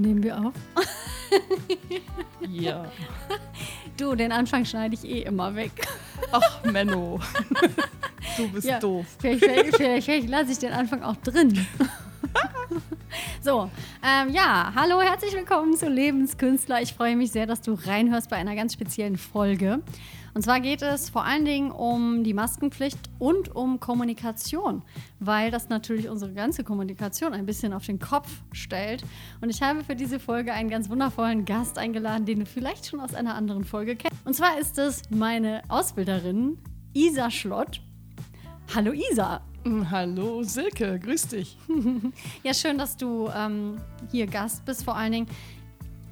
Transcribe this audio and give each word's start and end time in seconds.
Nehmen 0.00 0.22
wir 0.22 0.38
auf? 0.38 0.54
Ja. 2.48 2.90
Du, 3.96 4.14
den 4.16 4.32
Anfang 4.32 4.64
schneide 4.64 4.94
ich 4.94 5.04
eh 5.04 5.20
immer 5.22 5.54
weg. 5.54 5.70
Ach, 6.32 6.64
Menno. 6.64 7.20
Du 8.36 8.48
bist 8.50 8.66
Ja. 8.66 8.80
doof. 8.80 9.06
Vielleicht, 9.20 9.44
vielleicht, 9.44 9.76
vielleicht, 9.76 10.04
vielleicht 10.06 10.28
lasse 10.28 10.52
ich 10.52 10.58
den 10.58 10.72
Anfang 10.72 11.02
auch 11.02 11.16
drin. 11.16 11.64
so, 13.42 13.70
ähm, 14.02 14.30
ja, 14.30 14.72
hallo, 14.74 15.00
herzlich 15.02 15.34
willkommen 15.34 15.76
zu 15.76 15.88
Lebenskünstler. 15.88 16.80
Ich 16.82 16.94
freue 16.94 17.14
mich 17.14 17.30
sehr, 17.30 17.46
dass 17.46 17.60
du 17.60 17.74
reinhörst 17.74 18.30
bei 18.30 18.36
einer 18.36 18.56
ganz 18.56 18.72
speziellen 18.72 19.18
Folge. 19.18 19.80
Und 20.40 20.44
zwar 20.44 20.60
geht 20.60 20.80
es 20.80 21.10
vor 21.10 21.26
allen 21.26 21.44
Dingen 21.44 21.70
um 21.70 22.24
die 22.24 22.32
Maskenpflicht 22.32 23.10
und 23.18 23.54
um 23.54 23.78
Kommunikation, 23.78 24.80
weil 25.18 25.50
das 25.50 25.68
natürlich 25.68 26.08
unsere 26.08 26.32
ganze 26.32 26.64
Kommunikation 26.64 27.34
ein 27.34 27.44
bisschen 27.44 27.74
auf 27.74 27.84
den 27.84 27.98
Kopf 27.98 28.26
stellt. 28.52 29.04
Und 29.42 29.50
ich 29.50 29.60
habe 29.60 29.84
für 29.84 29.94
diese 29.94 30.18
Folge 30.18 30.54
einen 30.54 30.70
ganz 30.70 30.88
wundervollen 30.88 31.44
Gast 31.44 31.76
eingeladen, 31.76 32.24
den 32.24 32.38
du 32.38 32.46
vielleicht 32.46 32.86
schon 32.86 33.00
aus 33.00 33.12
einer 33.12 33.34
anderen 33.34 33.64
Folge 33.64 33.96
kennst. 33.96 34.16
Und 34.24 34.32
zwar 34.32 34.58
ist 34.58 34.78
es 34.78 35.02
meine 35.10 35.60
Ausbilderin 35.68 36.56
Isa 36.94 37.30
Schlott. 37.30 37.82
Hallo 38.74 38.92
Isa. 38.92 39.42
Hm, 39.64 39.90
Hallo 39.90 40.42
Silke, 40.42 40.98
grüß 40.98 41.28
dich. 41.28 41.58
Ja, 42.42 42.54
schön, 42.54 42.78
dass 42.78 42.96
du 42.96 43.28
ähm, 43.36 43.76
hier 44.10 44.26
Gast 44.26 44.64
bist. 44.64 44.84
Vor 44.84 44.96
allen 44.96 45.12
Dingen 45.12 45.26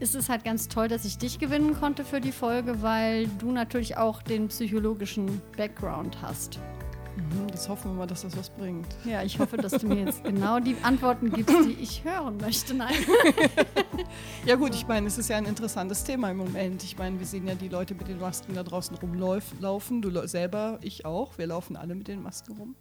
ist 0.01 0.15
es 0.15 0.29
halt 0.29 0.45
ganz 0.45 0.69
toll, 0.69 0.89
dass 0.89 1.05
ich 1.05 1.19
dich 1.19 1.39
gewinnen 1.39 1.75
konnte 1.79 2.05
für 2.05 2.21
die 2.21 2.33
Folge, 2.33 2.83
weil 2.83 3.27
du 3.39 3.51
natürlich 3.51 3.97
auch 3.97 4.23
den 4.23 4.49
psychologischen 4.49 5.41
Background 5.57 6.21
hast. 6.23 6.59
Mhm, 7.17 7.49
Das 7.51 7.69
hoffen 7.69 7.91
wir 7.93 7.97
mal, 7.99 8.07
dass 8.07 8.23
das 8.23 8.37
was 8.37 8.51
bringt. 8.51 8.87
Ja, 9.05 9.23
ich 9.25 9.39
hoffe, 9.41 9.57
dass 9.57 9.73
du 9.73 9.89
mir 9.89 10.05
jetzt 10.05 10.23
genau 10.25 10.61
die 10.61 10.77
Antworten 10.83 11.33
gibst, 11.33 11.57
die 11.65 11.73
ich 11.81 12.05
hören 12.05 12.37
möchte. 12.39 12.75
Nein. 12.75 12.95
Ja 14.47 14.55
gut, 14.55 14.75
ich 14.75 14.87
meine, 14.87 15.09
es 15.09 15.19
ist 15.19 15.29
ja 15.29 15.37
ein 15.37 15.45
interessantes 15.45 16.05
Thema 16.05 16.31
im 16.31 16.39
Moment. 16.39 16.83
Ich 16.85 16.97
meine, 16.97 17.19
wir 17.19 17.27
sehen 17.27 17.47
ja 17.47 17.55
die 17.55 17.69
Leute 17.69 17.95
mit 17.95 18.09
den 18.09 18.19
Masken 18.19 18.55
da 18.55 18.63
draußen 18.63 18.97
rumlaufen. 18.97 20.01
Du 20.01 20.27
selber, 20.27 20.79
ich 20.81 21.05
auch. 21.05 21.37
Wir 21.37 21.49
laufen 21.49 21.77
alle 21.77 21.95
mit 21.95 22.09
den 22.09 22.23
Masken 22.23 22.57
rum. 22.57 22.77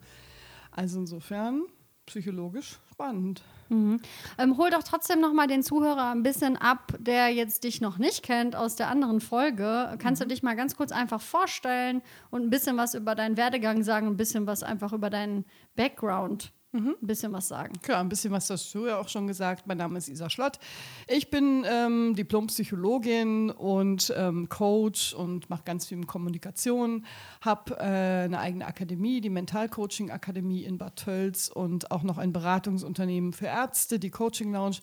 Also 0.71 0.99
insofern 0.99 1.63
psychologisch 2.05 2.79
spannend. 2.91 3.41
Mhm. 3.69 3.99
Ähm, 4.37 4.57
hol 4.57 4.69
doch 4.69 4.83
trotzdem 4.83 5.19
noch 5.19 5.33
mal 5.33 5.47
den 5.47 5.63
Zuhörer 5.63 6.11
ein 6.11 6.23
bisschen 6.23 6.57
ab, 6.57 6.93
der 6.99 7.29
jetzt 7.29 7.63
dich 7.63 7.81
noch 7.81 7.97
nicht 7.97 8.23
kennt 8.23 8.55
aus 8.55 8.75
der 8.75 8.89
anderen 8.89 9.19
Folge. 9.21 9.95
Kannst 9.99 10.21
du 10.21 10.25
dich 10.25 10.43
mal 10.43 10.55
ganz 10.55 10.75
kurz 10.75 10.91
einfach 10.91 11.21
vorstellen 11.21 12.01
und 12.29 12.43
ein 12.43 12.49
bisschen 12.49 12.77
was 12.77 12.93
über 12.93 13.15
deinen 13.15 13.37
Werdegang 13.37 13.83
sagen, 13.83 14.07
ein 14.07 14.17
bisschen 14.17 14.47
was 14.47 14.63
einfach 14.63 14.93
über 14.93 15.09
deinen 15.09 15.45
Background, 15.75 16.51
ein 16.77 17.07
bisschen 17.07 17.33
was 17.33 17.47
sagen. 17.47 17.73
Klar, 17.81 17.99
ein 17.99 18.09
bisschen 18.09 18.31
was 18.31 18.49
hast 18.49 18.73
du 18.73 18.87
ja 18.87 18.99
auch 18.99 19.09
schon 19.09 19.27
gesagt. 19.27 19.67
Mein 19.67 19.77
Name 19.77 19.97
ist 19.97 20.07
Isa 20.07 20.29
Schlott. 20.29 20.59
Ich 21.07 21.29
bin 21.29 21.65
ähm, 21.67 22.15
Diplompsychologin 22.15 23.49
und 23.51 24.13
ähm, 24.15 24.49
Coach 24.49 25.13
und 25.13 25.49
mache 25.49 25.63
ganz 25.65 25.87
viel 25.87 25.97
mit 25.97 26.07
Kommunikation. 26.07 27.05
Habe 27.41 27.77
äh, 27.77 28.25
eine 28.25 28.39
eigene 28.39 28.65
Akademie, 28.65 29.21
die 29.21 29.29
Mentalcoaching 29.29 30.11
Akademie 30.11 30.63
in 30.63 30.77
Bad 30.77 30.95
Tölz 30.97 31.49
und 31.49 31.91
auch 31.91 32.03
noch 32.03 32.17
ein 32.17 32.33
Beratungsunternehmen 32.33 33.33
für 33.33 33.47
Ärzte, 33.47 33.99
die 33.99 34.09
Coaching 34.09 34.51
Lounge. 34.51 34.77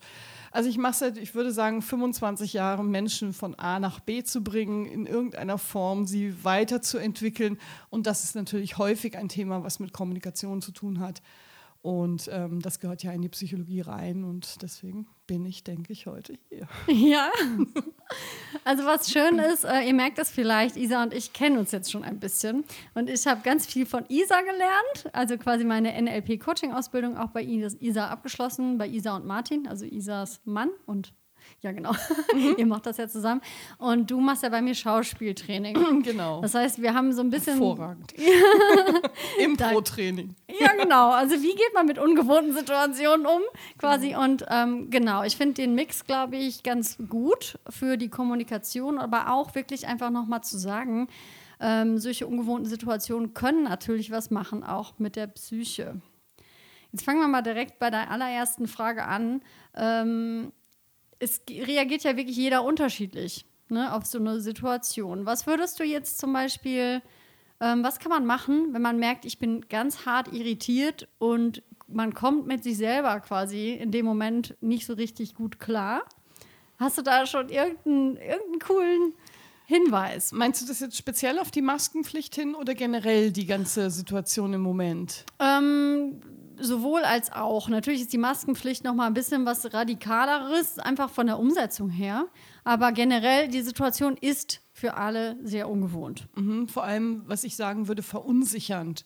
Also 0.51 0.69
ich 0.69 0.77
mache 0.77 0.93
seit, 0.93 1.17
ich 1.17 1.35
würde 1.35 1.51
sagen, 1.51 1.81
25 1.81 2.53
Jahren 2.53 2.89
Menschen 2.89 3.33
von 3.33 3.55
A 3.55 3.79
nach 3.79 3.99
B 3.99 4.23
zu 4.23 4.41
bringen, 4.41 4.85
in 4.85 5.05
irgendeiner 5.05 5.57
Form 5.57 6.05
sie 6.05 6.45
weiterzuentwickeln. 6.45 7.57
Und 7.89 8.07
das 8.07 8.23
ist 8.23 8.35
natürlich 8.35 8.77
häufig 8.77 9.17
ein 9.17 9.27
Thema, 9.27 9.63
was 9.63 9.79
mit 9.79 9.91
Kommunikation 9.91 10.61
zu 10.61 10.71
tun 10.71 10.99
hat. 10.99 11.21
Und 11.85 12.27
ähm, 12.33 12.63
das 12.63 12.79
gehört 12.79 13.03
ja 13.03 13.11
in 13.11 13.21
die 13.21 13.29
Psychologie 13.29 13.81
rein 13.81 14.23
und 14.23 14.59
deswegen 14.63 15.05
bin 15.27 15.45
ich, 15.45 15.63
denke 15.63 15.93
ich, 15.93 16.07
heute 16.07 16.33
hier. 16.49 16.67
Ja. 16.87 17.29
Also 18.63 18.85
was 18.85 19.11
schön 19.11 19.37
ist, 19.37 19.65
äh, 19.65 19.81
ihr 19.85 19.93
merkt 19.93 20.17
das 20.17 20.31
vielleicht, 20.31 20.77
Isa 20.77 21.03
und 21.03 21.13
ich 21.13 21.31
kennen 21.31 21.59
uns 21.59 21.71
jetzt 21.71 21.91
schon 21.91 22.03
ein 22.03 22.19
bisschen. 22.19 22.63
Und 22.95 23.07
ich 23.07 23.27
habe 23.27 23.41
ganz 23.43 23.67
viel 23.67 23.85
von 23.85 24.03
Isa 24.09 24.41
gelernt, 24.41 25.13
also 25.13 25.37
quasi 25.37 25.63
meine 25.63 25.91
NLP-Coaching-Ausbildung 26.01 27.17
auch 27.17 27.29
bei 27.29 27.43
Is- 27.43 27.77
Isa 27.79 28.07
abgeschlossen, 28.07 28.79
bei 28.79 28.87
Isa 28.87 29.15
und 29.15 29.27
Martin, 29.27 29.67
also 29.67 29.85
Isas 29.85 30.41
Mann 30.43 30.69
und 30.87 31.13
ja 31.65 31.71
genau, 31.71 31.91
ihr 32.57 32.65
macht 32.65 32.85
das 32.85 32.97
ja 32.97 33.07
zusammen. 33.07 33.41
Und 33.77 34.09
du 34.09 34.21
machst 34.21 34.43
ja 34.43 34.49
bei 34.49 34.61
mir 34.61 34.73
Schauspieltraining. 34.73 35.75
Genau. 36.05 36.41
Das 36.41 36.53
heißt, 36.53 36.81
wir 36.81 36.93
haben 36.93 37.13
so 37.13 37.21
ein 37.21 37.31
bisschen... 37.31 37.53
Hervorragend. 37.53 38.13
Impro-Training. 39.39 40.35
Ja, 40.59 40.73
genau. 40.81 41.09
Also 41.11 41.41
wie 41.41 41.53
geht 41.55 41.73
man 41.73 41.87
mit 41.87 41.97
ungewohnten 41.97 42.53
Situationen 42.53 43.25
um, 43.25 43.41
quasi. 43.79 44.15
Und 44.15 44.45
ähm, 44.49 44.89
genau, 44.91 45.23
ich 45.23 45.35
finde 45.35 45.55
den 45.55 45.73
Mix, 45.73 46.05
glaube 46.05 46.35
ich, 46.37 46.61
ganz 46.63 46.97
gut 47.09 47.57
für 47.69 47.97
die 47.97 48.09
Kommunikation, 48.09 48.99
aber 48.99 49.31
auch 49.31 49.55
wirklich 49.55 49.87
einfach 49.87 50.11
nochmal 50.11 50.43
zu 50.43 50.59
sagen, 50.59 51.07
ähm, 51.59 51.97
solche 51.97 52.27
ungewohnten 52.27 52.69
Situationen 52.69 53.33
können 53.33 53.63
natürlich 53.63 54.11
was 54.11 54.29
machen, 54.29 54.63
auch 54.63 54.99
mit 54.99 55.15
der 55.15 55.27
Psyche. 55.27 56.01
Jetzt 56.91 57.03
fangen 57.03 57.19
wir 57.19 57.27
mal 57.27 57.41
direkt 57.41 57.79
bei 57.79 57.89
der 57.89 58.09
allerersten 58.11 58.67
Frage 58.67 59.05
an. 59.05 59.41
Ähm, 59.75 60.53
es 61.19 61.41
reagiert 61.49 62.03
ja 62.03 62.17
wirklich 62.17 62.37
jeder 62.37 62.63
unterschiedlich 62.63 63.45
ne, 63.69 63.93
auf 63.93 64.05
so 64.05 64.19
eine 64.19 64.39
Situation. 64.39 65.25
Was 65.25 65.47
würdest 65.47 65.79
du 65.79 65.83
jetzt 65.83 66.17
zum 66.19 66.33
Beispiel, 66.33 67.01
ähm, 67.59 67.83
was 67.83 67.99
kann 67.99 68.09
man 68.09 68.25
machen, 68.25 68.73
wenn 68.73 68.81
man 68.81 68.97
merkt, 68.97 69.25
ich 69.25 69.39
bin 69.39 69.61
ganz 69.69 70.05
hart 70.05 70.31
irritiert 70.33 71.07
und 71.17 71.63
man 71.87 72.13
kommt 72.13 72.47
mit 72.47 72.63
sich 72.63 72.77
selber 72.77 73.19
quasi 73.19 73.71
in 73.71 73.91
dem 73.91 74.05
Moment 74.05 74.55
nicht 74.61 74.85
so 74.85 74.93
richtig 74.93 75.35
gut 75.35 75.59
klar? 75.59 76.03
Hast 76.77 76.97
du 76.97 77.01
da 77.01 77.25
schon 77.25 77.49
irgendeinen, 77.49 78.17
irgendeinen 78.17 78.59
coolen 78.59 79.13
Hinweis? 79.65 80.31
Meinst 80.31 80.61
du 80.61 80.67
das 80.67 80.79
jetzt 80.81 80.97
speziell 80.97 81.39
auf 81.39 81.51
die 81.51 81.61
Maskenpflicht 81.61 82.35
hin 82.35 82.53
oder 82.53 82.75
generell 82.75 83.31
die 83.31 83.45
ganze 83.45 83.89
Situation 83.89 84.53
im 84.53 84.61
Moment? 84.61 85.25
Ähm, 85.39 86.21
sowohl 86.59 87.03
als 87.03 87.31
auch. 87.31 87.69
Natürlich 87.69 88.01
ist 88.01 88.13
die 88.13 88.17
Maskenpflicht 88.17 88.83
noch 88.83 88.93
mal 88.93 89.07
ein 89.07 89.13
bisschen 89.13 89.45
was 89.45 89.73
radikaleres, 89.73 90.79
einfach 90.79 91.09
von 91.09 91.27
der 91.27 91.39
Umsetzung 91.39 91.89
her. 91.89 92.27
Aber 92.63 92.91
generell, 92.91 93.47
die 93.47 93.61
Situation 93.61 94.17
ist 94.17 94.61
für 94.71 94.95
alle 94.95 95.37
sehr 95.43 95.69
ungewohnt. 95.69 96.27
Mhm, 96.35 96.67
vor 96.67 96.83
allem, 96.83 97.23
was 97.27 97.43
ich 97.43 97.55
sagen 97.55 97.87
würde, 97.87 98.03
verunsichernd. 98.03 99.05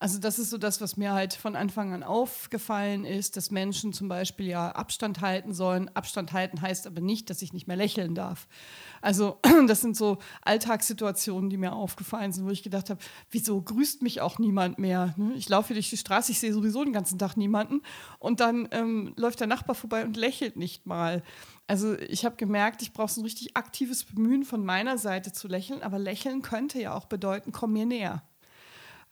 Also 0.00 0.20
das 0.20 0.38
ist 0.38 0.50
so 0.50 0.58
das, 0.58 0.80
was 0.80 0.96
mir 0.96 1.12
halt 1.12 1.34
von 1.34 1.56
Anfang 1.56 1.92
an 1.92 2.04
aufgefallen 2.04 3.04
ist, 3.04 3.36
dass 3.36 3.50
Menschen 3.50 3.92
zum 3.92 4.06
Beispiel 4.06 4.46
ja 4.46 4.70
Abstand 4.70 5.20
halten 5.20 5.52
sollen. 5.52 5.90
Abstand 5.94 6.32
halten 6.32 6.62
heißt 6.62 6.86
aber 6.86 7.00
nicht, 7.00 7.30
dass 7.30 7.42
ich 7.42 7.52
nicht 7.52 7.66
mehr 7.66 7.76
lächeln 7.76 8.14
darf. 8.14 8.46
Also 9.02 9.40
das 9.66 9.80
sind 9.80 9.96
so 9.96 10.18
Alltagssituationen, 10.42 11.50
die 11.50 11.56
mir 11.56 11.72
aufgefallen 11.72 12.30
sind, 12.30 12.46
wo 12.46 12.50
ich 12.50 12.62
gedacht 12.62 12.90
habe, 12.90 13.00
wieso 13.32 13.60
grüßt 13.60 14.02
mich 14.02 14.20
auch 14.20 14.38
niemand 14.38 14.78
mehr? 14.78 15.14
ne? 15.16 15.32
Ich 15.34 15.48
laufe 15.48 15.74
durch 15.74 15.90
die 15.90 15.96
Straße, 15.96 16.30
ich 16.30 16.38
sehe 16.38 16.52
sowieso 16.52 16.84
den 16.84 16.92
ganzen 16.92 17.18
Tag 17.18 17.36
niemanden 17.36 17.82
und 18.20 18.38
dann 18.38 18.68
ähm, 18.70 19.14
läuft 19.16 19.40
der 19.40 19.48
Nachbar 19.48 19.74
vorbei 19.74 20.04
und 20.04 20.16
lächelt 20.16 20.56
nicht 20.56 20.86
mal. 20.86 21.24
Also 21.66 21.98
ich 21.98 22.24
habe 22.24 22.36
gemerkt, 22.36 22.82
ich 22.82 22.92
brauche 22.92 23.10
so 23.10 23.20
ein 23.20 23.24
richtig 23.24 23.56
aktives 23.56 24.04
Bemühen 24.04 24.44
von 24.44 24.64
meiner 24.64 24.96
Seite 24.96 25.32
zu 25.32 25.48
lächeln, 25.48 25.82
aber 25.82 25.98
lächeln 25.98 26.40
könnte 26.42 26.80
ja 26.80 26.94
auch 26.94 27.06
bedeuten, 27.06 27.50
komm 27.50 27.72
mir 27.72 27.84
näher 27.84 28.22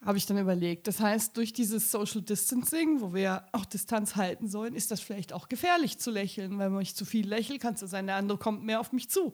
habe 0.04 0.18
ich 0.18 0.26
dann 0.26 0.38
überlegt. 0.38 0.86
Das 0.86 1.00
heißt, 1.00 1.36
durch 1.36 1.52
dieses 1.52 1.90
Social 1.90 2.22
Distancing, 2.22 3.00
wo 3.00 3.14
wir 3.14 3.44
auch 3.52 3.64
Distanz 3.64 4.16
halten 4.16 4.48
sollen, 4.48 4.74
ist 4.74 4.90
das 4.90 5.00
vielleicht 5.00 5.32
auch 5.32 5.48
gefährlich 5.48 5.98
zu 5.98 6.10
lächeln. 6.10 6.58
Wenn 6.58 6.72
man 6.72 6.80
nicht 6.80 6.96
zu 6.96 7.04
viel 7.04 7.26
lächelt, 7.26 7.60
kann 7.60 7.74
es 7.74 7.80
sein, 7.80 8.06
der 8.06 8.16
andere 8.16 8.38
kommt 8.38 8.64
mehr 8.64 8.80
auf 8.80 8.92
mich 8.92 9.10
zu. 9.10 9.32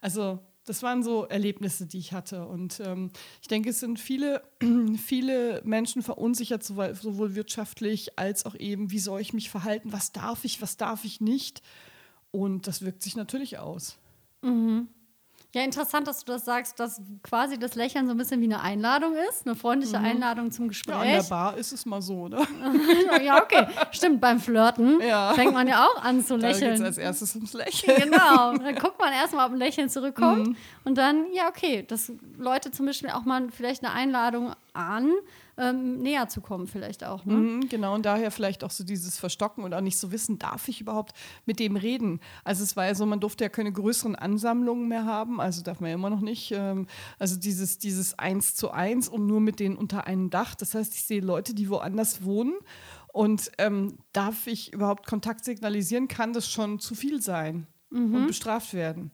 Also 0.00 0.40
das 0.64 0.82
waren 0.82 1.02
so 1.02 1.24
Erlebnisse, 1.24 1.86
die 1.86 1.98
ich 1.98 2.12
hatte. 2.12 2.46
Und 2.46 2.80
ähm, 2.80 3.10
ich 3.40 3.48
denke, 3.48 3.70
es 3.70 3.80
sind 3.80 3.98
viele, 3.98 4.42
viele 5.02 5.62
Menschen 5.64 6.02
verunsichert, 6.02 6.64
sowohl, 6.64 6.94
sowohl 6.94 7.34
wirtschaftlich 7.34 8.18
als 8.18 8.46
auch 8.46 8.54
eben, 8.54 8.90
wie 8.90 8.98
soll 8.98 9.20
ich 9.20 9.32
mich 9.32 9.50
verhalten, 9.50 9.92
was 9.92 10.12
darf 10.12 10.44
ich, 10.44 10.62
was 10.62 10.76
darf 10.76 11.04
ich 11.04 11.20
nicht. 11.20 11.62
Und 12.30 12.66
das 12.66 12.82
wirkt 12.82 13.02
sich 13.02 13.16
natürlich 13.16 13.58
aus. 13.58 13.98
Ja, 15.54 15.62
interessant, 15.62 16.08
dass 16.08 16.24
du 16.24 16.32
das 16.32 16.44
sagst, 16.44 16.80
dass 16.80 17.00
quasi 17.22 17.58
das 17.58 17.76
Lächeln 17.76 18.06
so 18.06 18.10
ein 18.12 18.16
bisschen 18.18 18.40
wie 18.40 18.46
eine 18.46 18.60
Einladung 18.60 19.14
ist, 19.30 19.46
eine 19.46 19.54
freundliche 19.54 19.98
Einladung 19.98 20.50
zum 20.50 20.68
Ja, 20.70 20.96
an 20.98 21.06
der 21.06 21.16
Gespräch. 21.18 21.30
Bar 21.30 21.56
ist 21.56 21.72
es 21.72 21.86
mal 21.86 22.02
so, 22.02 22.22
oder? 22.22 22.44
Ja, 23.22 23.40
okay. 23.40 23.66
Stimmt, 23.92 24.20
beim 24.20 24.40
Flirten 24.40 25.00
Ja. 25.00 25.32
fängt 25.34 25.52
man 25.54 25.68
ja 25.68 25.86
auch 25.86 26.02
an 26.02 26.24
zu 26.24 26.36
Da 26.38 26.48
geht 26.48 26.56
es 26.56 26.60
lächeln. 26.62 26.84
als 26.84 26.98
erstes 26.98 27.36
ums 27.36 27.52
Lächeln. 27.52 27.96
Genau. 28.02 28.52
Dann 28.58 28.74
guckt 28.74 28.98
man 28.98 29.12
erstmal, 29.12 29.46
ob 29.46 29.52
ein 29.52 29.58
Lächeln 29.58 29.88
zurückkommt. 29.88 30.48
Mhm. 30.48 30.56
Und 30.84 30.98
dann, 30.98 31.32
ja, 31.32 31.48
okay, 31.48 31.84
dass 31.86 32.10
Leute 32.36 32.72
zum 32.72 32.86
Beispiel 32.86 33.10
auch 33.10 33.24
mal 33.24 33.48
vielleicht 33.50 33.84
eine 33.84 33.92
Einladung 33.94 34.52
an, 34.72 35.12
ähm, 35.56 35.98
näher 36.02 36.28
zu 36.28 36.40
kommen, 36.40 36.66
vielleicht 36.66 37.04
auch. 37.04 37.24
Ne? 37.24 37.34
Mhm, 37.34 37.68
genau, 37.68 37.94
und 37.94 38.04
daher 38.04 38.30
vielleicht 38.30 38.64
auch 38.64 38.70
so 38.70 38.84
dieses 38.84 39.18
Verstocken 39.18 39.64
und 39.64 39.74
auch 39.74 39.80
nicht 39.80 39.96
so 39.98 40.10
wissen, 40.12 40.38
darf 40.38 40.68
ich 40.68 40.80
überhaupt 40.80 41.12
mit 41.46 41.60
dem 41.60 41.76
reden? 41.76 42.20
Also 42.42 42.62
es 42.62 42.76
war 42.76 42.86
ja 42.86 42.94
so, 42.94 43.06
man 43.06 43.20
durfte 43.20 43.44
ja 43.44 43.48
keine 43.48 43.72
größeren 43.72 44.16
Ansammlungen 44.16 44.88
mehr 44.88 45.04
haben, 45.04 45.40
also 45.40 45.62
darf 45.62 45.80
man 45.80 45.90
ja 45.90 45.94
immer 45.94 46.10
noch 46.10 46.20
nicht. 46.20 46.52
Ähm, 46.52 46.86
also 47.18 47.36
dieses, 47.36 47.78
dieses 47.78 48.18
Eins 48.18 48.54
zu 48.54 48.70
eins 48.70 49.08
und 49.08 49.26
nur 49.26 49.40
mit 49.40 49.60
denen 49.60 49.76
unter 49.76 50.06
einem 50.06 50.30
Dach. 50.30 50.54
Das 50.54 50.74
heißt, 50.74 50.94
ich 50.94 51.04
sehe 51.04 51.20
Leute, 51.20 51.54
die 51.54 51.68
woanders 51.68 52.24
wohnen 52.24 52.54
Und 53.12 53.52
ähm, 53.58 53.98
darf 54.12 54.48
ich 54.48 54.72
überhaupt 54.72 55.06
Kontakt 55.06 55.44
signalisieren, 55.44 56.08
kann 56.08 56.32
das 56.32 56.50
schon 56.50 56.80
zu 56.80 56.94
viel 56.96 57.22
sein 57.22 57.68
und 57.90 58.26
bestraft 58.26 58.74
werden. 58.74 59.12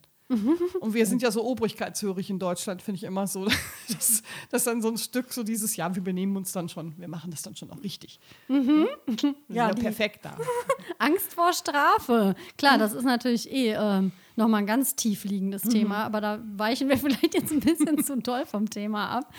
Und 0.79 0.93
wir 0.93 1.05
sind 1.05 1.21
ja 1.21 1.29
so 1.31 1.43
obrigkeitshörig 1.43 2.29
in 2.29 2.39
Deutschland, 2.39 2.81
finde 2.81 2.97
ich 2.97 3.03
immer 3.03 3.27
so, 3.27 3.45
dass, 3.89 4.23
dass 4.49 4.63
dann 4.63 4.81
so 4.81 4.89
ein 4.89 4.97
Stück 4.97 5.31
so 5.33 5.43
dieses, 5.43 5.75
ja, 5.75 5.93
wir 5.93 6.03
benehmen 6.03 6.37
uns 6.37 6.51
dann 6.51 6.69
schon, 6.69 6.97
wir 6.97 7.07
machen 7.07 7.31
das 7.31 7.41
dann 7.41 7.55
schon 7.55 7.69
auch 7.71 7.83
richtig. 7.83 8.19
Wir 8.47 8.63
sind 8.63 9.23
Ja, 9.49 9.67
ja 9.67 9.73
die- 9.73 9.81
perfekt 9.81 10.23
da. 10.25 10.37
Angst 10.99 11.33
vor 11.33 11.53
Strafe. 11.53 12.35
Klar, 12.57 12.77
das 12.77 12.93
ist 12.93 13.03
natürlich 13.03 13.51
eh 13.51 13.73
ähm, 13.73 14.11
nochmal 14.35 14.61
ein 14.61 14.67
ganz 14.67 14.95
tief 14.95 15.23
liegendes 15.23 15.65
Mhm. 15.65 15.69
Thema, 15.69 16.03
aber 16.03 16.21
da 16.21 16.39
weichen 16.55 16.89
wir 16.89 16.97
vielleicht 16.97 17.33
jetzt 17.33 17.51
ein 17.51 17.59
bisschen 17.59 18.03
zu 18.03 18.17
doll 18.17 18.45
vom 18.45 18.69
Thema 18.69 19.09
ab. 19.09 19.33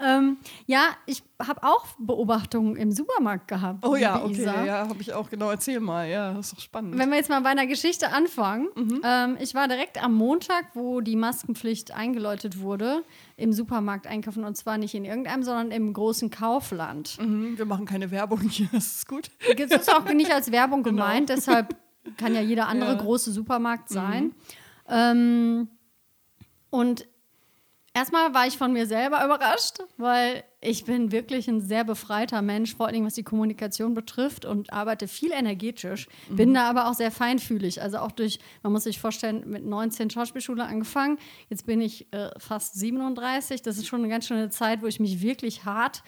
Ähm, 0.00 0.38
ja, 0.66 0.82
ich 1.06 1.22
habe 1.44 1.62
auch 1.62 1.86
Beobachtungen 1.98 2.76
im 2.76 2.92
Supermarkt 2.92 3.48
gehabt. 3.48 3.84
Oh 3.86 3.94
ja, 3.96 4.22
okay, 4.22 4.32
Isa. 4.32 4.64
ja, 4.64 4.88
habe 4.88 5.00
ich 5.02 5.12
auch 5.12 5.28
genau. 5.28 5.50
Erzähl 5.50 5.80
mal, 5.80 6.08
ja, 6.08 6.32
das 6.32 6.46
ist 6.46 6.52
doch 6.56 6.60
spannend. 6.60 6.96
Wenn 6.98 7.10
wir 7.10 7.16
jetzt 7.16 7.28
mal 7.28 7.40
bei 7.40 7.50
einer 7.50 7.66
Geschichte 7.66 8.12
anfangen. 8.12 8.68
Mhm. 8.74 9.00
Ähm, 9.04 9.36
ich 9.40 9.54
war 9.54 9.68
direkt 9.68 10.02
am 10.02 10.14
Montag, 10.14 10.64
wo 10.74 11.00
die 11.00 11.16
Maskenpflicht 11.16 11.92
eingeläutet 11.92 12.60
wurde, 12.60 13.02
im 13.36 13.52
Supermarkt 13.52 14.06
einkaufen. 14.06 14.44
Und 14.44 14.56
zwar 14.56 14.78
nicht 14.78 14.94
in 14.94 15.04
irgendeinem, 15.04 15.42
sondern 15.42 15.70
im 15.72 15.92
großen 15.92 16.30
Kaufland. 16.30 17.18
Mhm, 17.20 17.58
wir 17.58 17.66
machen 17.66 17.84
keine 17.84 18.10
Werbung 18.10 18.40
hier, 18.40 18.68
das 18.72 18.96
ist 18.96 19.08
gut. 19.08 19.30
Das 19.58 19.70
ist 19.82 19.94
auch 19.94 20.04
nicht 20.12 20.32
als 20.32 20.50
Werbung 20.52 20.82
gemeint, 20.82 21.28
deshalb 21.28 21.76
kann 22.16 22.34
ja 22.34 22.40
jeder 22.40 22.68
andere. 22.68 22.90
Ja. 22.90 22.96
Mhm. 22.96 23.00
große 23.00 23.32
Supermarkt 23.32 23.88
sein. 23.88 24.34
Ähm, 24.88 25.68
und 26.70 27.06
erstmal 27.94 28.34
war 28.34 28.46
ich 28.46 28.56
von 28.58 28.72
mir 28.72 28.86
selber 28.86 29.24
überrascht, 29.24 29.78
weil 29.96 30.44
ich 30.60 30.84
bin 30.84 31.12
wirklich 31.12 31.48
ein 31.48 31.60
sehr 31.60 31.84
befreiter 31.84 32.42
Mensch, 32.42 32.74
vor 32.76 32.88
allem 32.88 33.04
was 33.06 33.14
die 33.14 33.22
Kommunikation 33.22 33.94
betrifft 33.94 34.44
und 34.44 34.72
arbeite 34.72 35.06
viel 35.08 35.30
energetisch, 35.32 36.08
Mhm. 36.28 36.36
bin 36.36 36.54
da 36.54 36.68
aber 36.68 36.88
auch 36.88 36.94
sehr 36.94 37.10
feinfühlig. 37.12 37.82
Also 37.82 37.98
auch 37.98 38.12
durch, 38.12 38.38
man 38.62 38.72
muss 38.72 38.84
sich 38.84 38.98
vorstellen, 39.00 39.44
mit 39.48 39.64
19 39.64 40.10
Schauspielschule 40.10 40.64
angefangen, 40.64 41.18
jetzt 41.48 41.66
bin 41.66 41.80
ich 41.80 42.12
äh, 42.12 42.30
fast 42.38 42.74
37, 42.78 43.62
das 43.62 43.78
ist 43.78 43.86
schon 43.86 44.00
eine 44.00 44.08
ganz 44.08 44.26
schöne 44.26 44.50
Zeit, 44.50 44.82
wo 44.82 44.86
ich 44.86 45.00
mich 45.00 45.22
wirklich 45.22 45.64
hart 45.64 46.02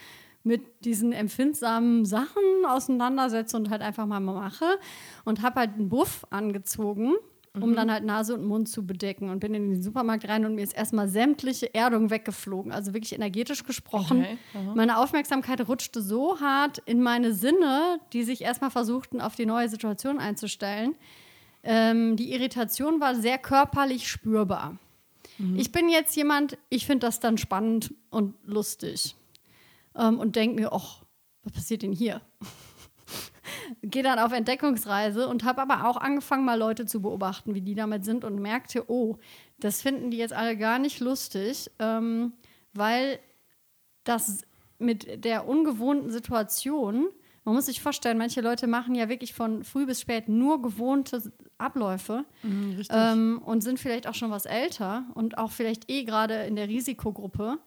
mit 0.48 0.84
diesen 0.84 1.12
empfindsamen 1.12 2.04
Sachen 2.04 2.42
auseinandersetze 2.66 3.56
und 3.56 3.70
halt 3.70 3.82
einfach 3.82 4.06
mal 4.06 4.18
mache 4.20 4.64
und 5.24 5.42
habe 5.42 5.60
halt 5.60 5.74
einen 5.74 5.88
Buff 5.88 6.26
angezogen, 6.30 7.12
Mhm. 7.54 7.62
um 7.62 7.74
dann 7.74 7.90
halt 7.90 8.04
Nase 8.04 8.34
und 8.34 8.44
Mund 8.44 8.68
zu 8.68 8.86
bedecken 8.86 9.30
und 9.30 9.40
bin 9.40 9.54
in 9.54 9.70
den 9.70 9.82
Supermarkt 9.82 10.28
rein 10.28 10.44
und 10.44 10.54
mir 10.54 10.62
ist 10.62 10.76
erstmal 10.76 11.08
sämtliche 11.08 11.74
Erdung 11.74 12.10
weggeflogen, 12.10 12.72
also 12.72 12.92
wirklich 12.92 13.14
energetisch 13.14 13.64
gesprochen. 13.64 14.20
Okay, 14.20 14.38
aha. 14.54 14.74
Meine 14.74 14.98
Aufmerksamkeit 14.98 15.66
rutschte 15.66 16.02
so 16.02 16.40
hart 16.40 16.78
in 16.84 17.00
meine 17.02 17.32
Sinne, 17.32 18.00
die 18.12 18.22
sich 18.22 18.42
erstmal 18.42 18.70
versuchten, 18.70 19.20
auf 19.20 19.34
die 19.34 19.46
neue 19.46 19.68
Situation 19.68 20.18
einzustellen. 20.18 20.94
Ähm, 21.62 22.16
die 22.16 22.32
Irritation 22.32 23.00
war 23.00 23.14
sehr 23.14 23.38
körperlich 23.38 24.08
spürbar. 24.08 24.76
Mhm. 25.38 25.58
Ich 25.58 25.72
bin 25.72 25.88
jetzt 25.88 26.14
jemand, 26.16 26.58
ich 26.68 26.86
finde 26.86 27.06
das 27.06 27.18
dann 27.18 27.38
spannend 27.38 27.94
und 28.10 28.34
lustig 28.44 29.14
ähm, 29.98 30.18
und 30.18 30.36
denke 30.36 30.60
mir, 30.60 30.72
ach, 30.72 31.04
was 31.42 31.52
passiert 31.52 31.82
denn 31.82 31.92
hier? 31.92 32.20
Gehe 33.82 34.02
dann 34.02 34.18
auf 34.18 34.32
Entdeckungsreise 34.32 35.28
und 35.28 35.44
habe 35.44 35.60
aber 35.62 35.88
auch 35.88 35.96
angefangen, 35.96 36.44
mal 36.44 36.58
Leute 36.58 36.86
zu 36.86 37.02
beobachten, 37.02 37.54
wie 37.54 37.60
die 37.60 37.74
damit 37.74 38.04
sind 38.04 38.24
und 38.24 38.40
merkte, 38.40 38.90
oh, 38.90 39.18
das 39.58 39.82
finden 39.82 40.10
die 40.10 40.16
jetzt 40.16 40.32
alle 40.32 40.56
gar 40.56 40.78
nicht 40.78 41.00
lustig, 41.00 41.70
ähm, 41.78 42.32
weil 42.72 43.18
das 44.04 44.42
mit 44.78 45.24
der 45.24 45.46
ungewohnten 45.48 46.10
Situation, 46.10 47.08
man 47.44 47.54
muss 47.54 47.66
sich 47.66 47.80
vorstellen, 47.80 48.18
manche 48.18 48.40
Leute 48.40 48.66
machen 48.66 48.94
ja 48.94 49.08
wirklich 49.08 49.34
von 49.34 49.64
früh 49.64 49.86
bis 49.86 50.00
spät 50.00 50.28
nur 50.28 50.62
gewohnte 50.62 51.32
Abläufe 51.56 52.24
Mhm, 52.42 52.82
ähm, 52.90 53.42
und 53.44 53.62
sind 53.62 53.80
vielleicht 53.80 54.06
auch 54.06 54.14
schon 54.14 54.30
was 54.30 54.46
älter 54.46 55.06
und 55.14 55.38
auch 55.38 55.50
vielleicht 55.50 55.90
eh 55.90 56.04
gerade 56.04 56.44
in 56.44 56.56
der 56.56 56.68
Risikogruppe 56.68 57.58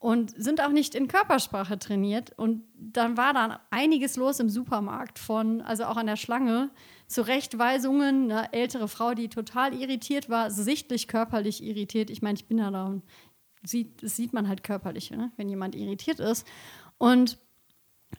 und 0.00 0.32
sind 0.42 0.62
auch 0.62 0.70
nicht 0.70 0.94
in 0.94 1.08
Körpersprache 1.08 1.78
trainiert. 1.78 2.32
Und 2.36 2.64
dann 2.74 3.18
war 3.18 3.34
dann 3.34 3.58
einiges 3.70 4.16
los 4.16 4.40
im 4.40 4.48
Supermarkt 4.48 5.18
von, 5.18 5.60
also 5.60 5.84
auch 5.84 5.98
an 5.98 6.06
der 6.06 6.16
Schlange, 6.16 6.70
Zurechtweisungen, 7.06 8.32
eine 8.32 8.52
ältere 8.54 8.88
Frau, 8.88 9.12
die 9.12 9.28
total 9.28 9.74
irritiert 9.74 10.30
war, 10.30 10.50
sichtlich 10.50 11.06
körperlich 11.06 11.62
irritiert. 11.62 12.08
Ich 12.08 12.22
meine, 12.22 12.36
ich 12.36 12.46
bin 12.46 12.56
ja 12.58 12.70
da, 12.70 12.98
sieht, 13.62 14.02
das 14.02 14.16
sieht 14.16 14.32
man 14.32 14.48
halt 14.48 14.64
körperlich, 14.64 15.10
ne? 15.10 15.32
wenn 15.36 15.50
jemand 15.50 15.74
irritiert 15.74 16.18
ist. 16.18 16.46
Und 16.96 17.38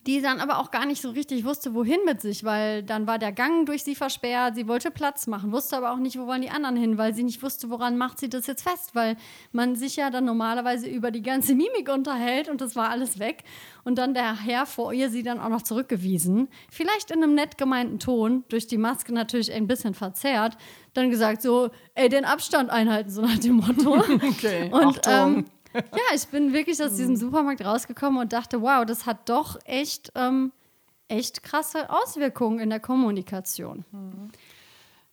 die 0.07 0.21
dann 0.21 0.39
aber 0.39 0.57
auch 0.57 0.71
gar 0.71 0.85
nicht 0.85 1.01
so 1.01 1.11
richtig 1.11 1.45
wusste, 1.45 1.75
wohin 1.75 1.99
mit 2.05 2.21
sich, 2.21 2.43
weil 2.43 2.81
dann 2.81 3.05
war 3.05 3.19
der 3.19 3.31
Gang 3.31 3.65
durch 3.67 3.83
sie 3.83 3.93
versperrt, 3.93 4.55
sie 4.55 4.67
wollte 4.67 4.89
Platz 4.89 5.27
machen, 5.27 5.51
wusste 5.51 5.77
aber 5.77 5.91
auch 5.91 5.97
nicht, 5.97 6.17
wo 6.17 6.25
wollen 6.25 6.41
die 6.41 6.49
anderen 6.49 6.75
hin, 6.75 6.97
weil 6.97 7.13
sie 7.13 7.23
nicht 7.23 7.43
wusste, 7.43 7.69
woran 7.69 7.97
macht 7.97 8.19
sie 8.19 8.27
das 8.29 8.47
jetzt 8.47 8.63
fest, 8.67 8.95
weil 8.95 9.15
man 9.51 9.75
sich 9.75 9.97
ja 9.97 10.09
dann 10.09 10.25
normalerweise 10.25 10.88
über 10.88 11.11
die 11.11 11.21
ganze 11.21 11.53
Mimik 11.53 11.89
unterhält 11.93 12.49
und 12.49 12.61
das 12.61 12.75
war 12.75 12.89
alles 12.89 13.19
weg. 13.19 13.43
Und 13.83 13.97
dann 13.97 14.13
der 14.15 14.41
Herr 14.41 14.65
vor 14.65 14.91
ihr 14.93 15.09
sie 15.09 15.21
dann 15.23 15.39
auch 15.39 15.49
noch 15.49 15.61
zurückgewiesen, 15.61 16.47
vielleicht 16.71 17.11
in 17.11 17.21
einem 17.21 17.35
nett 17.35 17.57
gemeinten 17.59 17.99
Ton, 17.99 18.43
durch 18.49 18.65
die 18.67 18.77
Maske 18.77 19.13
natürlich 19.13 19.51
ein 19.51 19.67
bisschen 19.67 19.93
verzerrt, 19.93 20.57
dann 20.93 21.11
gesagt 21.11 21.41
so, 21.43 21.69
ey, 21.93 22.09
den 22.09 22.25
Abstand 22.25 22.69
einhalten, 22.71 23.09
so 23.11 23.21
nach 23.21 23.38
dem 23.38 23.57
Motto. 23.57 24.03
Okay, 24.23 24.69
Und 24.71 25.05
Achtung. 25.07 25.38
ähm, 25.38 25.45
ja, 25.73 26.15
ich 26.15 26.27
bin 26.27 26.53
wirklich 26.53 26.81
aus 26.83 26.95
diesem 26.95 27.15
Supermarkt 27.15 27.63
rausgekommen 27.63 28.21
und 28.21 28.33
dachte, 28.33 28.62
wow, 28.62 28.85
das 28.85 29.06
hat 29.06 29.29
doch 29.29 29.59
echt, 29.65 30.12
ähm, 30.15 30.51
echt 31.07 31.44
krasse 31.44 31.89
Auswirkungen 31.89 32.59
in 32.59 32.69
der 32.69 32.79
Kommunikation. 32.79 33.85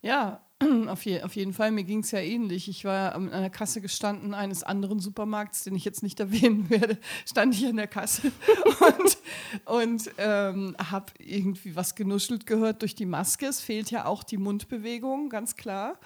Ja, 0.01 0.41
auf, 0.87 1.05
je, 1.05 1.21
auf 1.21 1.35
jeden 1.35 1.53
Fall. 1.53 1.71
Mir 1.71 1.83
ging 1.83 1.99
es 1.99 2.11
ja 2.11 2.19
ähnlich. 2.19 2.67
Ich 2.67 2.85
war 2.85 3.15
an 3.15 3.29
einer 3.31 3.49
Kasse 3.49 3.81
gestanden 3.81 4.33
eines 4.33 4.63
anderen 4.63 4.99
Supermarkts, 4.99 5.63
den 5.63 5.75
ich 5.75 5.85
jetzt 5.85 6.03
nicht 6.03 6.19
erwähnen 6.19 6.69
werde, 6.69 6.97
stand 7.25 7.55
ich 7.55 7.65
an 7.65 7.77
der 7.77 7.87
Kasse 7.87 8.31
und, 8.97 9.17
und 9.65 10.11
ähm, 10.17 10.75
habe 10.91 11.13
irgendwie 11.19 11.75
was 11.75 11.95
genuschelt 11.95 12.45
gehört 12.45 12.81
durch 12.81 12.95
die 12.95 13.05
Maske. 13.05 13.47
Es 13.47 13.61
fehlt 13.61 13.91
ja 13.91 14.05
auch 14.05 14.23
die 14.23 14.37
Mundbewegung, 14.37 15.29
ganz 15.29 15.55
klar. 15.55 15.97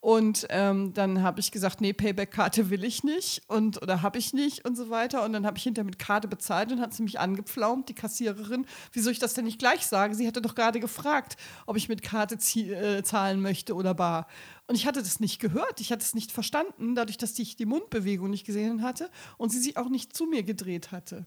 Und 0.00 0.46
ähm, 0.48 0.94
dann 0.94 1.22
habe 1.22 1.40
ich 1.40 1.52
gesagt, 1.52 1.82
nee, 1.82 1.92
Payback-Karte 1.92 2.70
will 2.70 2.84
ich 2.84 3.04
nicht 3.04 3.42
und 3.48 3.82
oder 3.82 4.00
habe 4.00 4.18
ich 4.18 4.32
nicht 4.32 4.64
und 4.64 4.74
so 4.74 4.88
weiter. 4.88 5.22
Und 5.24 5.34
dann 5.34 5.44
habe 5.44 5.58
ich 5.58 5.64
hinterher 5.64 5.84
mit 5.84 5.98
Karte 5.98 6.26
bezahlt 6.26 6.72
und 6.72 6.80
hat 6.80 6.94
sie 6.94 7.02
mich 7.02 7.20
angepflaumt, 7.20 7.90
die 7.90 7.94
Kassiererin. 7.94 8.64
Wieso 8.92 9.10
ich 9.10 9.18
das 9.18 9.34
denn 9.34 9.44
nicht 9.44 9.58
gleich 9.58 9.86
sage? 9.86 10.14
Sie 10.14 10.26
hatte 10.26 10.40
doch 10.40 10.54
gerade 10.54 10.80
gefragt, 10.80 11.36
ob 11.66 11.76
ich 11.76 11.90
mit 11.90 12.02
Karte 12.02 12.36
äh, 12.36 13.02
zahlen 13.02 13.42
möchte 13.42 13.74
oder 13.74 13.92
bar. 13.92 14.26
Und 14.66 14.74
ich 14.74 14.86
hatte 14.86 15.02
das 15.02 15.20
nicht 15.20 15.38
gehört, 15.38 15.80
ich 15.80 15.92
hatte 15.92 16.02
es 16.02 16.14
nicht 16.14 16.32
verstanden, 16.32 16.94
dadurch, 16.94 17.18
dass 17.18 17.38
ich 17.38 17.56
die 17.56 17.66
Mundbewegung 17.66 18.30
nicht 18.30 18.46
gesehen 18.46 18.82
hatte 18.82 19.10
und 19.36 19.50
sie 19.50 19.58
sich 19.58 19.76
auch 19.76 19.90
nicht 19.90 20.16
zu 20.16 20.26
mir 20.26 20.44
gedreht 20.44 20.92
hatte. 20.92 21.26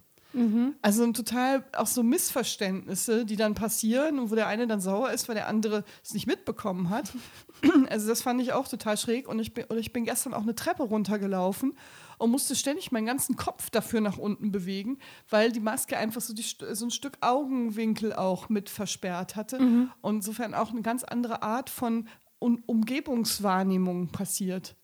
Also 0.82 1.04
ein 1.04 1.14
total 1.14 1.64
auch 1.78 1.86
so 1.88 2.02
Missverständnisse, 2.02 3.24
die 3.26 3.36
dann 3.36 3.54
passieren 3.54 4.18
und 4.18 4.32
wo 4.32 4.36
der 4.36 4.48
eine 4.48 4.66
dann 4.66 4.82
sauer 4.82 5.12
ist, 5.12 5.28
weil 5.28 5.36
der 5.36 5.48
andere 5.48 5.84
es 6.04 6.14
nicht 6.14 6.28
mitbekommen 6.28 6.90
hat. 6.90 7.14
Also 7.90 8.10
das 8.10 8.22
fand 8.22 8.42
ich 8.42 8.52
auch 8.52 8.68
total 8.68 8.98
schräg 8.98 9.30
und 9.30 9.40
ich 9.40 9.54
bin, 9.54 9.64
und 9.66 9.78
ich 9.78 9.94
bin 9.94 10.04
gestern 10.04 10.34
auch 10.34 10.42
eine 10.42 10.54
Treppe 10.54 10.84
runtergelaufen 10.84 11.78
und 12.18 12.30
musste 12.30 12.56
ständig 12.58 12.92
meinen 12.92 13.06
ganzen 13.06 13.38
Kopf 13.38 13.70
dafür 13.70 14.02
nach 14.02 14.18
unten 14.18 14.52
bewegen, 14.52 14.98
weil 15.30 15.50
die 15.54 15.62
Maske 15.62 15.96
einfach 15.96 16.20
so, 16.20 16.34
die, 16.34 16.44
so 16.74 16.86
ein 16.86 16.92
Stück 16.92 17.18
Augenwinkel 17.22 18.12
auch 18.12 18.50
mit 18.50 18.70
versperrt 18.70 19.38
hatte 19.38 19.60
und 20.02 20.16
insofern 20.16 20.54
auch 20.54 20.72
eine 20.72 20.82
ganz 20.82 21.06
andere 21.06 21.42
Art 21.42 21.70
von 21.70 22.10
um 22.40 22.62
Umgebungswahrnehmung 22.66 24.10
passiert. 24.10 24.76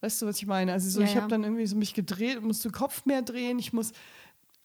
Weißt 0.00 0.22
du, 0.22 0.26
was 0.26 0.36
ich 0.38 0.46
meine? 0.46 0.72
Also 0.72 0.90
so, 0.90 1.00
Ja, 1.00 1.06
ich 1.06 1.14
ja. 1.14 1.20
habe 1.20 1.30
dann 1.30 1.44
irgendwie 1.44 1.66
so 1.66 1.76
mich 1.76 1.94
gedreht, 1.94 2.42
musste 2.42 2.68
den 2.68 2.74
Kopf 2.74 3.04
mehr 3.06 3.22
drehen, 3.22 3.58
ich 3.58 3.72
muss 3.72 3.92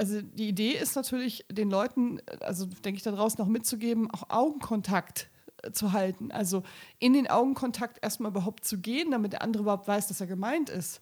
also 0.01 0.20
die 0.20 0.48
Idee 0.48 0.72
ist 0.72 0.96
natürlich, 0.96 1.46
den 1.51 1.70
Leuten, 1.70 2.20
also 2.39 2.65
denke 2.65 2.98
ich 2.98 3.03
da 3.03 3.12
draußen 3.12 3.39
noch 3.39 3.48
mitzugeben, 3.48 4.10
auch 4.10 4.31
Augenkontakt 4.31 5.29
äh, 5.62 5.72
zu 5.74 5.93
halten. 5.93 6.31
Also 6.31 6.63
in 6.98 7.13
den 7.13 7.29
Augenkontakt 7.29 8.00
erstmal 8.01 8.31
überhaupt 8.31 8.65
zu 8.65 8.79
gehen, 8.79 9.12
damit 9.12 9.34
der 9.34 9.43
andere 9.43 9.62
überhaupt 9.62 9.88
weiß, 9.88 10.08
dass 10.08 10.20
er 10.20 10.25
gemeint 10.25 10.72
ist. 10.72 11.01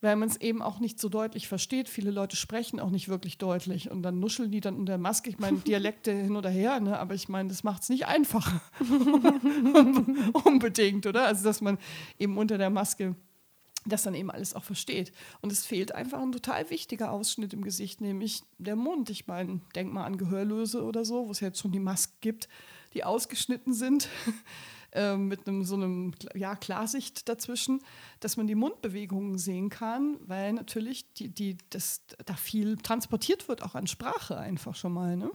Weil 0.00 0.16
man 0.16 0.30
es 0.30 0.40
eben 0.40 0.62
auch 0.62 0.80
nicht 0.80 0.98
so 0.98 1.10
deutlich 1.10 1.46
versteht. 1.46 1.90
Viele 1.90 2.10
Leute 2.10 2.36
sprechen 2.36 2.80
auch 2.80 2.88
nicht 2.88 3.10
wirklich 3.10 3.36
deutlich 3.36 3.90
und 3.90 4.02
dann 4.02 4.18
nuscheln 4.18 4.50
die 4.50 4.60
dann 4.60 4.76
unter 4.76 4.92
der 4.92 4.98
Maske. 4.98 5.28
Ich 5.28 5.38
meine, 5.38 5.58
Dialekte 5.66 6.10
hin 6.10 6.36
oder 6.36 6.48
her, 6.48 6.80
ne? 6.80 6.98
aber 6.98 7.12
ich 7.12 7.28
meine, 7.28 7.50
das 7.50 7.64
macht 7.64 7.82
es 7.82 7.90
nicht 7.90 8.06
einfacher. 8.06 8.62
Unbedingt, 10.44 11.06
oder? 11.06 11.26
Also, 11.26 11.44
dass 11.44 11.60
man 11.60 11.76
eben 12.18 12.38
unter 12.38 12.56
der 12.56 12.70
Maske 12.70 13.14
das 13.86 14.02
dann 14.02 14.14
eben 14.14 14.30
alles 14.30 14.54
auch 14.54 14.64
versteht. 14.64 15.12
Und 15.40 15.52
es 15.52 15.66
fehlt 15.66 15.94
einfach 15.94 16.20
ein 16.20 16.32
total 16.32 16.70
wichtiger 16.70 17.12
Ausschnitt 17.12 17.52
im 17.52 17.62
Gesicht, 17.62 18.00
nämlich 18.00 18.42
der 18.58 18.76
Mund. 18.76 19.10
Ich 19.10 19.26
meine, 19.26 19.60
denk 19.74 19.92
mal 19.92 20.04
an 20.04 20.16
Gehörlöse 20.16 20.82
oder 20.82 21.04
so, 21.04 21.26
wo 21.26 21.30
es 21.30 21.40
jetzt 21.40 21.60
schon 21.60 21.72
die 21.72 21.80
Masken 21.80 22.16
gibt, 22.20 22.48
die 22.94 23.04
ausgeschnitten 23.04 23.74
sind, 23.74 24.08
äh, 24.92 25.16
mit 25.16 25.46
einem 25.46 25.64
so 25.64 25.74
einem 25.74 26.14
ja, 26.34 26.56
Klarsicht 26.56 27.28
dazwischen, 27.28 27.80
dass 28.20 28.36
man 28.36 28.46
die 28.46 28.54
Mundbewegungen 28.54 29.36
sehen 29.38 29.68
kann, 29.68 30.16
weil 30.20 30.54
natürlich 30.54 31.12
die, 31.14 31.28
die, 31.28 31.58
das, 31.70 32.02
da 32.24 32.34
viel 32.34 32.76
transportiert 32.78 33.48
wird, 33.48 33.62
auch 33.62 33.74
an 33.74 33.86
Sprache 33.86 34.38
einfach 34.38 34.74
schon 34.74 34.92
mal. 34.92 35.16
Ne? 35.16 35.30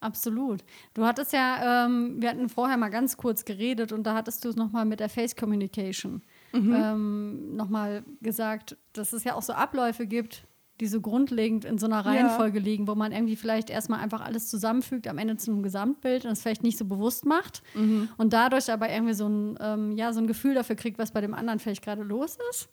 Absolut. 0.00 0.64
Du 0.94 1.04
hattest 1.04 1.32
ja, 1.32 1.86
ähm, 1.86 2.22
wir 2.22 2.30
hatten 2.30 2.48
vorher 2.48 2.76
mal 2.76 2.88
ganz 2.88 3.16
kurz 3.16 3.44
geredet 3.44 3.92
und 3.92 4.04
da 4.04 4.14
hattest 4.14 4.44
du 4.44 4.48
es 4.48 4.56
nochmal 4.56 4.84
mit 4.84 5.00
der 5.00 5.08
Face 5.08 5.34
Communication 5.34 6.22
mhm. 6.52 6.74
ähm, 6.74 7.56
nochmal 7.56 8.04
gesagt, 8.20 8.76
dass 8.92 9.12
es 9.12 9.24
ja 9.24 9.34
auch 9.34 9.42
so 9.42 9.52
Abläufe 9.52 10.06
gibt, 10.06 10.44
die 10.80 10.86
so 10.86 11.00
grundlegend 11.00 11.64
in 11.64 11.78
so 11.78 11.86
einer 11.86 12.06
Reihenfolge 12.06 12.58
ja. 12.58 12.64
liegen, 12.64 12.86
wo 12.86 12.94
man 12.94 13.10
irgendwie 13.12 13.36
vielleicht 13.36 13.68
erstmal 13.68 14.00
einfach 14.00 14.20
alles 14.20 14.48
zusammenfügt, 14.48 15.08
am 15.08 15.18
Ende 15.18 15.36
zu 15.36 15.50
einem 15.50 15.62
Gesamtbild 15.62 16.24
und 16.24 16.30
es 16.30 16.42
vielleicht 16.42 16.62
nicht 16.62 16.78
so 16.78 16.84
bewusst 16.84 17.26
macht 17.26 17.62
mhm. 17.74 18.08
und 18.16 18.32
dadurch 18.32 18.70
aber 18.70 18.88
irgendwie 18.88 19.14
so 19.14 19.28
ein, 19.28 19.58
ähm, 19.60 19.96
ja, 19.96 20.12
so 20.12 20.20
ein 20.20 20.26
Gefühl 20.26 20.54
dafür 20.54 20.76
kriegt, 20.76 20.98
was 20.98 21.10
bei 21.10 21.20
dem 21.20 21.34
anderen 21.34 21.58
vielleicht 21.58 21.82
gerade 21.82 22.02
los 22.02 22.38
ist. 22.50 22.68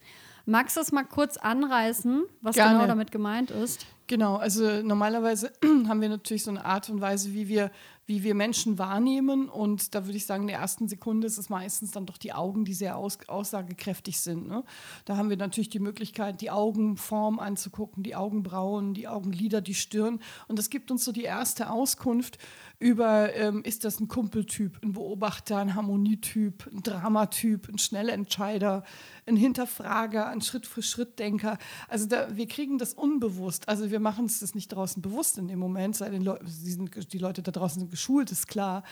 Magst 0.47 0.77
du 0.77 0.81
es 0.81 0.91
mal 0.91 1.03
kurz 1.03 1.37
anreißen, 1.37 2.25
was 2.41 2.55
Gerne. 2.55 2.75
genau 2.75 2.87
damit 2.87 3.11
gemeint 3.11 3.49
ist? 3.49 3.87
Genau, 4.05 4.35
also 4.35 4.83
normalerweise 4.83 5.51
haben 5.87 6.01
wir 6.01 6.09
natürlich 6.09 6.43
so 6.43 6.51
eine 6.51 6.63
Art 6.63 6.87
und 6.89 7.01
Weise, 7.01 7.33
wie 7.33 7.47
wir 7.47 7.71
wie 8.07 8.23
wir 8.23 8.35
Menschen 8.35 8.77
wahrnehmen. 8.77 9.49
Und 9.49 9.95
da 9.95 10.05
würde 10.05 10.17
ich 10.17 10.25
sagen, 10.25 10.43
in 10.43 10.47
der 10.47 10.59
ersten 10.59 10.87
Sekunde 10.87 11.27
ist 11.27 11.37
es 11.37 11.49
meistens 11.49 11.91
dann 11.91 12.05
doch 12.05 12.17
die 12.17 12.33
Augen, 12.33 12.65
die 12.65 12.73
sehr 12.73 12.97
aus, 12.97 13.17
aussagekräftig 13.27 14.19
sind. 14.19 14.47
Ne? 14.47 14.63
Da 15.05 15.17
haben 15.17 15.29
wir 15.29 15.37
natürlich 15.37 15.69
die 15.69 15.79
Möglichkeit, 15.79 16.41
die 16.41 16.51
Augenform 16.51 17.39
anzugucken, 17.39 18.03
die 18.03 18.15
Augenbrauen, 18.15 18.93
die 18.93 19.07
Augenlider, 19.07 19.61
die 19.61 19.73
Stirn. 19.73 20.19
Und 20.47 20.59
das 20.59 20.69
gibt 20.69 20.91
uns 20.91 21.03
so 21.03 21.11
die 21.11 21.23
erste 21.23 21.69
Auskunft 21.69 22.37
über, 22.79 23.33
ähm, 23.35 23.63
ist 23.63 23.85
das 23.85 23.99
ein 23.99 24.07
Kumpeltyp, 24.07 24.79
ein 24.83 24.93
Beobachter, 24.93 25.57
ein 25.57 25.75
Harmonietyp, 25.75 26.69
ein 26.71 26.83
Dramatyp, 26.83 27.69
ein 27.69 27.77
Schnellentscheider, 27.77 28.83
ein 29.27 29.35
Hinterfrager, 29.35 30.27
ein 30.27 30.41
Schritt-für-Schritt-Denker. 30.41 31.57
Also 31.87 32.05
da, 32.05 32.35
wir 32.35 32.47
kriegen 32.47 32.77
das 32.77 32.93
unbewusst. 32.93 33.67
Also 33.67 33.91
wir 33.91 33.99
machen 33.99 34.25
es 34.25 34.55
nicht 34.55 34.69
draußen 34.69 35.01
bewusst 35.01 35.37
in 35.37 35.47
dem 35.47 35.59
Moment, 35.59 35.95
sei 35.95 36.09
den 36.09 36.23
die 36.23 37.17
Leute 37.17 37.41
da 37.41 37.51
draußen 37.51 37.79
sind 37.79 37.91
geschult, 37.91 38.31
ist 38.31 38.47
klar. 38.47 38.83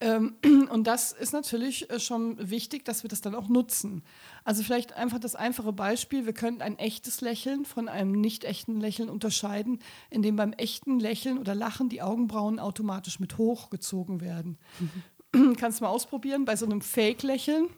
Ähm, 0.00 0.36
und 0.70 0.86
das 0.86 1.12
ist 1.12 1.32
natürlich 1.32 1.90
äh, 1.90 2.00
schon 2.00 2.50
wichtig, 2.50 2.84
dass 2.84 3.02
wir 3.02 3.08
das 3.08 3.20
dann 3.20 3.34
auch 3.34 3.48
nutzen. 3.48 4.02
Also 4.44 4.62
vielleicht 4.62 4.94
einfach 4.94 5.18
das 5.18 5.34
einfache 5.34 5.72
Beispiel, 5.72 6.26
wir 6.26 6.32
können 6.32 6.62
ein 6.62 6.78
echtes 6.78 7.20
Lächeln 7.20 7.64
von 7.64 7.88
einem 7.88 8.12
nicht 8.12 8.44
echten 8.44 8.80
Lächeln 8.80 9.08
unterscheiden, 9.08 9.78
indem 10.10 10.36
beim 10.36 10.52
echten 10.52 10.98
Lächeln 11.00 11.38
oder 11.38 11.54
Lachen 11.54 11.88
die 11.88 12.02
Augenbrauen 12.02 12.58
automatisch 12.58 13.20
mit 13.20 13.38
hochgezogen 13.38 14.20
werden. 14.20 14.58
Mhm. 14.80 15.02
Kannst 15.56 15.80
du 15.80 15.84
mal 15.84 15.90
ausprobieren, 15.90 16.44
bei 16.44 16.56
so 16.56 16.66
einem 16.66 16.80
Fake-Lächeln 16.80 17.68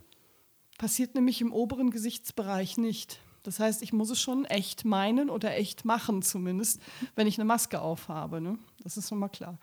passiert 0.79 1.15
nämlich 1.15 1.41
im 1.41 1.53
oberen 1.53 1.91
Gesichtsbereich 1.91 2.77
nicht. 2.77 3.21
Das 3.43 3.61
heißt, 3.61 3.83
ich 3.83 3.93
muss 3.93 4.11
es 4.11 4.21
schon 4.21 4.47
echt 4.47 4.85
meinen 4.85 5.29
oder 5.29 5.55
echt 5.57 5.85
machen, 5.85 6.23
zumindest, 6.23 6.81
wenn 7.15 7.27
ich 7.27 7.39
eine 7.39 7.45
Maske 7.45 7.81
aufhabe. 7.81 8.41
Ne? 8.41 8.59
Das 8.83 8.97
ist 8.97 9.09
schon 9.09 9.19
mal 9.19 9.29
klar. 9.29 9.59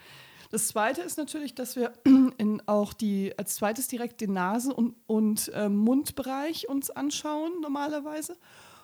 Das 0.52 0.68
Zweite 0.68 1.02
ist 1.02 1.18
natürlich, 1.18 1.56
dass 1.56 1.76
wir 1.76 1.94
auch 2.68 2.94
die, 2.94 3.34
als 3.38 3.56
zweites 3.56 3.88
direkt 3.88 4.22
den 4.22 4.34
Nase- 4.34 4.74
und, 4.74 4.96
und 5.08 5.50
äh, 5.54 5.70
Mundbereich 5.70 6.70
uns 6.70 6.90
anschauen 6.90 7.54
normalerweise. 7.62 8.38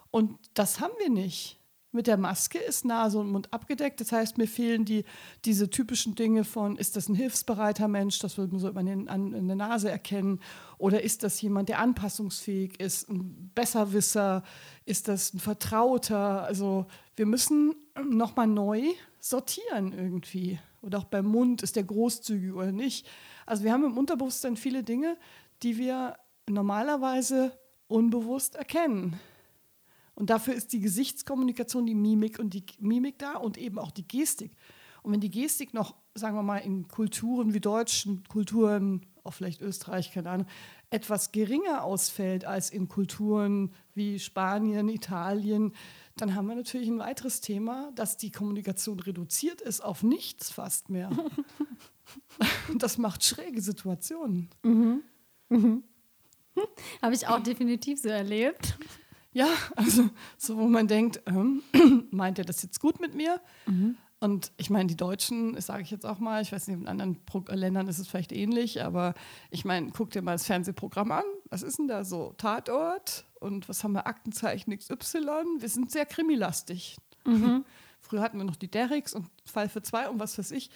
Und 0.09 0.39
das 0.53 0.79
haben 0.79 0.93
wir 0.97 1.09
nicht. 1.09 1.56
Mit 1.97 2.05
der 2.05 2.17
Maske 2.17 2.59
ist 2.59 2.85
Nase 2.85 3.17
und 3.17 3.31
Mund 3.31 3.51
abgedeckt. 3.51 3.99
Das 3.99 4.11
heißt, 4.11 4.37
mir 4.37 4.47
fehlen 4.47 4.85
die, 4.85 5.03
diese 5.45 5.71
typischen 5.71 6.13
Dinge 6.13 6.43
von, 6.43 6.75
ist 6.77 6.95
das 6.95 7.09
ein 7.09 7.15
hilfsbereiter 7.15 7.87
Mensch, 7.87 8.19
das 8.19 8.37
würde 8.37 8.51
man 8.51 8.59
so 8.59 8.69
in, 8.69 9.09
an, 9.09 9.33
in 9.33 9.47
der 9.47 9.55
Nase 9.55 9.89
erkennen, 9.89 10.39
oder 10.77 11.01
ist 11.01 11.23
das 11.23 11.41
jemand, 11.41 11.69
der 11.69 11.79
anpassungsfähig 11.79 12.79
ist, 12.79 13.09
ein 13.09 13.49
Besserwisser, 13.55 14.43
ist 14.85 15.07
das 15.07 15.33
ein 15.33 15.39
Vertrauter? 15.39 16.43
Also 16.43 16.85
wir 17.15 17.25
müssen 17.25 17.73
nochmal 18.07 18.45
neu 18.45 18.83
sortieren 19.19 19.91
irgendwie. 19.91 20.59
Oder 20.83 20.99
auch 20.99 21.05
beim 21.05 21.25
Mund, 21.25 21.63
ist 21.63 21.77
der 21.77 21.83
großzügig 21.83 22.53
oder 22.53 22.71
nicht. 22.71 23.07
Also 23.47 23.63
wir 23.63 23.73
haben 23.73 23.85
im 23.85 23.97
Unterbewusstsein 23.97 24.55
viele 24.55 24.83
Dinge, 24.83 25.17
die 25.63 25.79
wir 25.79 26.15
normalerweise 26.47 27.57
unbewusst 27.87 28.55
erkennen. 28.55 29.19
Und 30.17 30.31
dafür 30.31 30.55
ist 30.55 30.73
die 30.73 30.79
Gesichtskommunikation, 30.79 31.85
die 31.85 31.93
Mimik 31.93 32.39
und 32.39 32.55
die 32.55 32.63
Mimik 32.79 33.19
da 33.19 33.35
und 33.35 33.55
eben 33.55 33.77
auch 33.77 33.91
die 33.91 34.07
Gestik. 34.07 34.51
Und 35.03 35.11
wenn 35.11 35.21
die 35.21 35.29
Gestik 35.29 35.75
noch, 35.75 35.93
sagen 36.15 36.35
wir 36.35 36.41
mal, 36.41 36.57
in 36.57 36.87
Kulturen 36.87 37.53
wie 37.53 37.59
deutschen 37.59 38.23
Kulturen, 38.27 39.05
auch 39.23 39.35
vielleicht 39.35 39.61
Österreich, 39.61 40.11
keine 40.11 40.31
Ahnung, 40.31 40.47
etwas 40.89 41.31
geringer 41.31 41.83
ausfällt 41.83 42.45
als 42.45 42.71
in 42.71 42.87
Kulturen 42.87 43.71
wie 43.93 44.17
Spanien, 44.17 44.89
Italien, 44.89 45.73
dann 46.15 46.33
haben 46.33 46.47
wir 46.47 46.55
natürlich 46.55 46.87
ein 46.87 46.97
weiteres 46.97 47.39
Thema, 47.39 47.91
dass 47.93 48.17
die 48.17 48.31
Kommunikation 48.31 48.99
reduziert 48.99 49.61
ist 49.61 49.81
auf 49.81 50.01
nichts 50.01 50.49
fast 50.49 50.89
mehr. 50.89 51.11
das 52.79 52.97
macht 52.97 53.23
schräge 53.23 53.61
Situationen. 53.61 54.49
Mhm. 54.63 55.03
Mhm. 55.49 55.83
Habe 57.03 57.13
ich 57.13 57.27
auch 57.27 57.43
definitiv 57.43 58.01
so 58.01 58.09
erlebt. 58.09 58.79
Ja, 59.37 59.49
also 59.75 60.09
so, 60.35 60.57
wo 60.57 60.67
man 60.67 60.87
denkt, 60.87 61.21
ähm, 61.27 61.61
meint 62.09 62.39
er 62.39 62.45
das 62.45 62.63
jetzt 62.63 62.79
gut 62.79 62.99
mit 62.99 63.13
mir? 63.13 63.39
Mhm. 63.67 63.95
Und 64.19 64.51
ich 64.57 64.71
meine, 64.71 64.87
die 64.87 64.97
Deutschen, 64.97 65.53
das 65.53 65.67
sage 65.67 65.83
ich 65.83 65.91
jetzt 65.91 66.07
auch 66.07 66.17
mal, 66.17 66.41
ich 66.41 66.51
weiß 66.51 66.67
nicht, 66.67 66.81
in 66.81 66.87
anderen 66.87 67.23
Pro 67.23 67.43
Ländern 67.49 67.87
ist 67.87 67.99
es 67.99 68.07
vielleicht 68.07 68.31
ähnlich, 68.31 68.83
aber 68.83 69.13
ich 69.51 69.63
meine, 69.63 69.91
guck 69.91 70.09
dir 70.09 70.23
mal 70.23 70.31
das 70.31 70.47
Fernsehprogramm 70.47 71.11
an. 71.11 71.23
Was 71.51 71.61
ist 71.61 71.77
denn 71.77 71.87
da 71.87 72.03
so? 72.03 72.33
Tatort 72.39 73.25
und 73.39 73.69
was 73.69 73.83
haben 73.83 73.91
wir? 73.91 74.07
Aktenzeichen 74.07 74.75
XY. 74.75 75.59
Wir 75.59 75.69
sind 75.69 75.91
sehr 75.91 76.07
krimilastig. 76.07 76.97
Mhm. 77.23 77.63
Früher 77.99 78.21
hatten 78.21 78.39
wir 78.39 78.45
noch 78.45 78.55
die 78.55 78.71
Derricks 78.71 79.13
und 79.13 79.29
Fall 79.45 79.69
für 79.69 79.83
zwei 79.83 80.09
und 80.09 80.19
was 80.19 80.39
weiß 80.39 80.49
ich. 80.49 80.71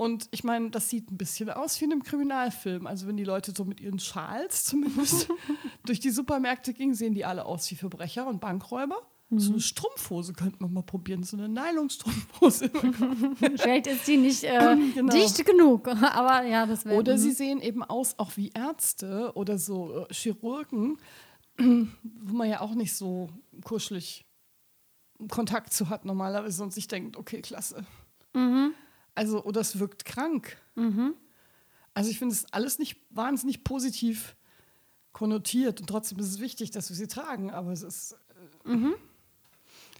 Und 0.00 0.28
ich 0.30 0.44
meine, 0.44 0.70
das 0.70 0.88
sieht 0.88 1.10
ein 1.10 1.18
bisschen 1.18 1.50
aus 1.50 1.78
wie 1.78 1.84
in 1.84 1.92
einem 1.92 2.02
Kriminalfilm. 2.02 2.86
Also 2.86 3.06
wenn 3.06 3.18
die 3.18 3.24
Leute 3.24 3.52
so 3.54 3.66
mit 3.66 3.82
ihren 3.82 3.98
Schals 3.98 4.64
zumindest 4.64 5.28
durch 5.84 6.00
die 6.00 6.08
Supermärkte 6.08 6.72
gingen, 6.72 6.94
sehen 6.94 7.12
die 7.12 7.26
alle 7.26 7.44
aus 7.44 7.70
wie 7.70 7.74
Verbrecher 7.74 8.26
und 8.26 8.40
Bankräuber. 8.40 8.96
So 9.28 9.48
eine 9.48 9.56
mhm. 9.56 9.60
Strumpfhose 9.60 10.32
könnte 10.32 10.56
man 10.60 10.72
mal 10.72 10.84
probieren, 10.84 11.22
so 11.22 11.36
eine 11.36 11.50
Nylonstrumpfhose. 11.50 12.70
Vielleicht 13.58 13.88
ist 13.88 14.08
die 14.08 14.16
nicht 14.16 14.42
äh, 14.42 14.74
genau. 14.94 15.12
dicht 15.12 15.44
genug, 15.44 15.86
aber 16.02 16.46
ja, 16.46 16.64
das 16.64 16.86
wäre. 16.86 16.96
Oder 16.96 17.18
sie 17.18 17.32
sehen 17.32 17.60
eben 17.60 17.84
aus 17.84 18.18
auch 18.18 18.38
wie 18.38 18.52
Ärzte 18.54 19.32
oder 19.34 19.58
so 19.58 20.06
äh, 20.08 20.14
Chirurgen, 20.14 20.96
wo 21.58 22.34
man 22.34 22.48
ja 22.48 22.62
auch 22.62 22.74
nicht 22.74 22.94
so 22.94 23.28
kuschelig 23.64 24.24
Kontakt 25.28 25.74
zu 25.74 25.90
hat 25.90 26.06
normalerweise 26.06 26.62
und 26.62 26.72
sich 26.72 26.88
denkt, 26.88 27.18
okay, 27.18 27.42
klasse. 27.42 27.84
Mhm. 28.32 28.72
Also, 29.14 29.42
oder 29.44 29.60
es 29.60 29.78
wirkt 29.78 30.04
krank. 30.04 30.56
Mhm. 30.74 31.14
Also 31.94 32.10
ich 32.10 32.18
finde 32.18 32.34
es 32.34 32.52
alles 32.52 32.78
nicht 32.78 33.00
wahnsinnig 33.10 33.64
positiv 33.64 34.36
konnotiert 35.12 35.80
und 35.80 35.86
trotzdem 35.88 36.18
ist 36.18 36.28
es 36.28 36.40
wichtig, 36.40 36.70
dass 36.70 36.88
wir 36.88 36.96
sie 36.96 37.08
tragen, 37.08 37.50
aber 37.50 37.72
es 37.72 37.82
ist. 37.82 38.16
Äh, 38.64 38.68
mhm. 38.68 38.94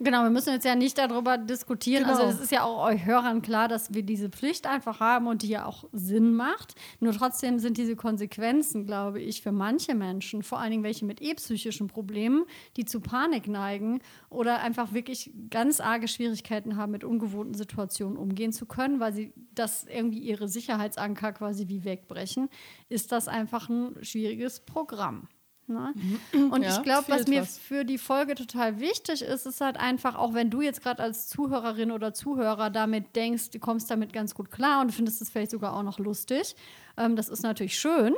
Genau, 0.03 0.23
wir 0.23 0.31
müssen 0.31 0.55
jetzt 0.55 0.65
ja 0.65 0.75
nicht 0.75 0.97
darüber 0.97 1.37
diskutieren. 1.37 2.05
Also, 2.05 2.17
genau. 2.17 2.29
Also 2.29 2.39
es 2.39 2.45
ist 2.45 2.53
ja 2.53 2.65
auch 2.65 2.87
euch 2.87 3.05
Hörern 3.05 3.43
klar, 3.43 3.69
dass 3.69 3.93
wir 3.93 4.03
diese 4.03 4.31
Pflicht 4.31 4.67
einfach 4.67 4.99
haben 4.99 5.27
und 5.27 5.43
die 5.43 5.49
ja 5.49 5.67
auch 5.67 5.85
Sinn 5.93 6.35
macht. 6.35 6.75
Nur 7.01 7.13
trotzdem 7.13 7.59
sind 7.59 7.77
diese 7.77 7.97
Konsequenzen, 7.97 8.87
glaube 8.87 9.21
ich, 9.21 9.43
für 9.43 9.53
manche 9.53 9.95
Menschen, 9.95 10.43
vor 10.43 10.59
allen 10.59 10.71
Dingen 10.71 10.85
welche 10.85 11.05
mit 11.05 11.21
eh 11.21 11.35
psychischen 11.35 11.87
Problemen, 11.87 12.47
die 12.79 12.87
zu 12.87 13.01
Panik 13.01 13.47
neigen 13.47 14.01
oder 14.31 14.61
einfach 14.63 14.95
wirklich 14.95 15.33
ganz 15.51 15.81
arge 15.81 16.09
Schwierigkeiten 16.09 16.77
haben, 16.77 16.93
mit 16.93 17.05
ungewohnten 17.05 17.53
Situationen 17.53 18.17
umgehen 18.17 18.53
zu 18.53 18.65
können, 18.65 19.01
weil 19.01 19.13
sie 19.13 19.35
das 19.55 19.85
irgendwie 19.85 20.21
ihre 20.21 20.49
Sicherheitsanker 20.49 21.33
quasi 21.35 21.69
wie 21.69 21.85
wegbrechen, 21.85 22.49
ist 22.89 23.13
das 23.13 23.29
einfach 23.29 23.69
ein 23.69 24.03
schwieriges 24.03 24.61
Programm. 24.61 25.29
Ne? 25.71 25.95
Mhm. 26.33 26.53
Und 26.53 26.63
ja, 26.63 26.77
ich 26.77 26.83
glaube, 26.83 27.09
was 27.09 27.27
mir 27.27 27.43
was. 27.43 27.57
für 27.59 27.85
die 27.85 27.99
Folge 27.99 28.35
total 28.35 28.81
wichtig 28.81 29.23
ist, 29.23 29.47
ist 29.47 29.61
halt 29.61 29.79
einfach, 29.79 30.17
auch 30.17 30.35
wenn 30.35 30.51
du 30.51 30.61
jetzt 30.61 30.83
gerade 30.83 31.03
als 31.03 31.29
Zuhörerin 31.29 31.93
oder 31.93 32.13
Zuhörer 32.13 32.71
damit 32.71 33.15
denkst, 33.17 33.51
du 33.51 33.59
kommst 33.59 33.91
damit 33.91 34.13
ganz 34.13 34.35
gut 34.35 34.51
klar 34.51 34.81
und 34.81 34.93
findest 34.93 35.23
es 35.23 35.31
vielleicht 35.31 35.53
sogar 35.53 35.75
auch 35.75 35.83
noch 35.83 35.99
lustig. 35.99 36.57
Ähm, 36.97 37.17
das 37.17 37.29
ist 37.29 37.43
natürlich 37.43 37.79
schön. 37.79 38.15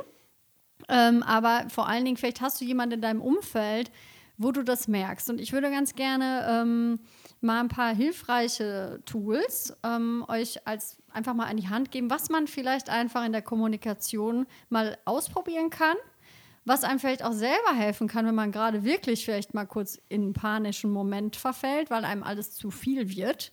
Ähm, 0.89 1.23
aber 1.23 1.69
vor 1.69 1.87
allen 1.87 2.03
Dingen, 2.03 2.17
vielleicht 2.17 2.41
hast 2.41 2.59
du 2.59 2.65
jemanden 2.65 2.95
in 2.95 3.01
deinem 3.01 3.21
Umfeld, 3.21 3.91
wo 4.37 4.51
du 4.51 4.63
das 4.63 4.87
merkst. 4.87 5.29
Und 5.29 5.39
ich 5.39 5.53
würde 5.53 5.69
ganz 5.69 5.95
gerne 5.95 6.45
ähm, 6.49 6.99
mal 7.39 7.59
ein 7.59 7.67
paar 7.67 7.93
hilfreiche 7.93 8.99
Tools 9.05 9.77
ähm, 9.83 10.25
euch 10.27 10.67
als 10.67 10.97
einfach 11.11 11.33
mal 11.33 11.45
an 11.45 11.57
die 11.57 11.69
Hand 11.69 11.91
geben, 11.91 12.09
was 12.09 12.29
man 12.29 12.47
vielleicht 12.47 12.89
einfach 12.89 13.25
in 13.25 13.31
der 13.31 13.43
Kommunikation 13.43 14.47
mal 14.69 14.97
ausprobieren 15.05 15.69
kann 15.69 15.95
was 16.65 16.83
einem 16.83 16.99
vielleicht 16.99 17.23
auch 17.23 17.33
selber 17.33 17.73
helfen 17.75 18.07
kann, 18.07 18.25
wenn 18.25 18.35
man 18.35 18.51
gerade 18.51 18.83
wirklich 18.83 19.25
vielleicht 19.25 19.53
mal 19.53 19.65
kurz 19.65 19.99
in 20.09 20.21
einen 20.21 20.33
panischen 20.33 20.91
Moment 20.91 21.35
verfällt, 21.35 21.89
weil 21.89 22.05
einem 22.05 22.23
alles 22.23 22.53
zu 22.53 22.71
viel 22.71 23.09
wird. 23.15 23.51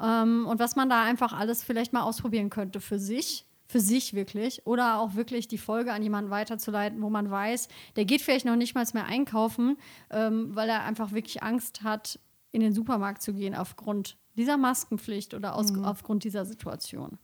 Ähm, 0.00 0.46
und 0.46 0.60
was 0.60 0.76
man 0.76 0.88
da 0.88 1.02
einfach 1.02 1.32
alles 1.32 1.64
vielleicht 1.64 1.92
mal 1.92 2.02
ausprobieren 2.02 2.50
könnte 2.50 2.80
für 2.80 2.98
sich, 2.98 3.46
für 3.66 3.80
sich 3.80 4.14
wirklich, 4.14 4.66
oder 4.66 4.98
auch 4.98 5.14
wirklich 5.14 5.48
die 5.48 5.58
Folge 5.58 5.92
an 5.92 6.02
jemanden 6.02 6.30
weiterzuleiten, 6.30 7.02
wo 7.02 7.10
man 7.10 7.30
weiß, 7.30 7.68
der 7.96 8.04
geht 8.04 8.22
vielleicht 8.22 8.46
noch 8.46 8.56
nicht 8.56 8.74
mal 8.74 8.86
mehr 8.94 9.06
einkaufen, 9.06 9.76
ähm, 10.10 10.54
weil 10.54 10.68
er 10.68 10.84
einfach 10.84 11.12
wirklich 11.12 11.42
Angst 11.42 11.82
hat, 11.82 12.20
in 12.52 12.60
den 12.60 12.72
Supermarkt 12.72 13.22
zu 13.22 13.34
gehen 13.34 13.54
aufgrund 13.54 14.16
dieser 14.34 14.56
Maskenpflicht 14.56 15.34
oder 15.34 15.54
aus, 15.56 15.72
mhm. 15.72 15.84
aufgrund 15.84 16.24
dieser 16.24 16.44
Situation. 16.44 17.18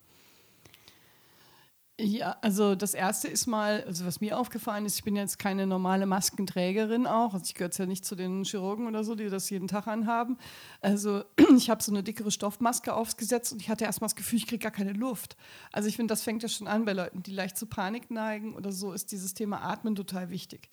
Ja, 2.04 2.36
also 2.40 2.74
das 2.74 2.94
erste 2.94 3.28
ist 3.28 3.46
mal, 3.46 3.84
also 3.86 4.04
was 4.04 4.20
mir 4.20 4.36
aufgefallen 4.36 4.84
ist, 4.86 4.96
ich 4.96 5.04
bin 5.04 5.14
jetzt 5.14 5.38
keine 5.38 5.68
normale 5.68 6.04
Maskenträgerin 6.04 7.06
auch. 7.06 7.32
Also 7.32 7.44
ich 7.44 7.54
gehöre 7.54 7.70
ja 7.72 7.86
nicht 7.86 8.04
zu 8.04 8.16
den 8.16 8.42
Chirurgen 8.42 8.88
oder 8.88 9.04
so, 9.04 9.14
die 9.14 9.28
das 9.28 9.48
jeden 9.50 9.68
Tag 9.68 9.86
anhaben. 9.86 10.36
Also 10.80 11.22
ich 11.56 11.70
habe 11.70 11.80
so 11.80 11.92
eine 11.92 12.02
dickere 12.02 12.32
Stoffmaske 12.32 12.92
aufgesetzt 12.92 13.52
und 13.52 13.62
ich 13.62 13.68
hatte 13.68 13.84
erstmal 13.84 14.08
das 14.08 14.16
Gefühl, 14.16 14.38
ich 14.38 14.48
kriege 14.48 14.64
gar 14.64 14.72
keine 14.72 14.94
Luft. 14.94 15.36
Also 15.70 15.88
ich 15.88 15.94
finde, 15.94 16.10
das 16.10 16.22
fängt 16.22 16.42
ja 16.42 16.48
schon 16.48 16.66
an 16.66 16.84
bei 16.84 16.92
Leuten, 16.92 17.22
die 17.22 17.30
leicht 17.30 17.56
zu 17.56 17.66
Panik 17.66 18.10
neigen 18.10 18.56
oder 18.56 18.72
so, 18.72 18.92
ist 18.92 19.12
dieses 19.12 19.34
Thema 19.34 19.62
Atmen 19.62 19.94
total 19.94 20.28
wichtig. 20.30 20.70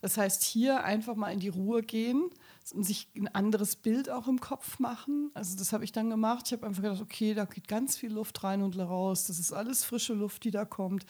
Das 0.00 0.16
heißt, 0.16 0.42
hier 0.42 0.82
einfach 0.82 1.14
mal 1.14 1.30
in 1.30 1.38
die 1.38 1.50
Ruhe 1.50 1.82
gehen 1.82 2.30
sich 2.64 3.08
ein 3.16 3.28
anderes 3.28 3.76
Bild 3.76 4.10
auch 4.10 4.26
im 4.26 4.40
Kopf 4.40 4.78
machen. 4.78 5.30
Also 5.34 5.56
das 5.56 5.72
habe 5.72 5.84
ich 5.84 5.92
dann 5.92 6.10
gemacht. 6.10 6.46
Ich 6.46 6.52
habe 6.52 6.66
einfach 6.66 6.82
gedacht, 6.82 7.02
okay, 7.02 7.34
da 7.34 7.44
geht 7.44 7.68
ganz 7.68 7.96
viel 7.96 8.12
Luft 8.12 8.42
rein 8.42 8.62
und 8.62 8.78
raus. 8.78 9.26
Das 9.26 9.38
ist 9.38 9.52
alles 9.52 9.84
frische 9.84 10.14
Luft, 10.14 10.44
die 10.44 10.50
da 10.50 10.64
kommt. 10.64 11.04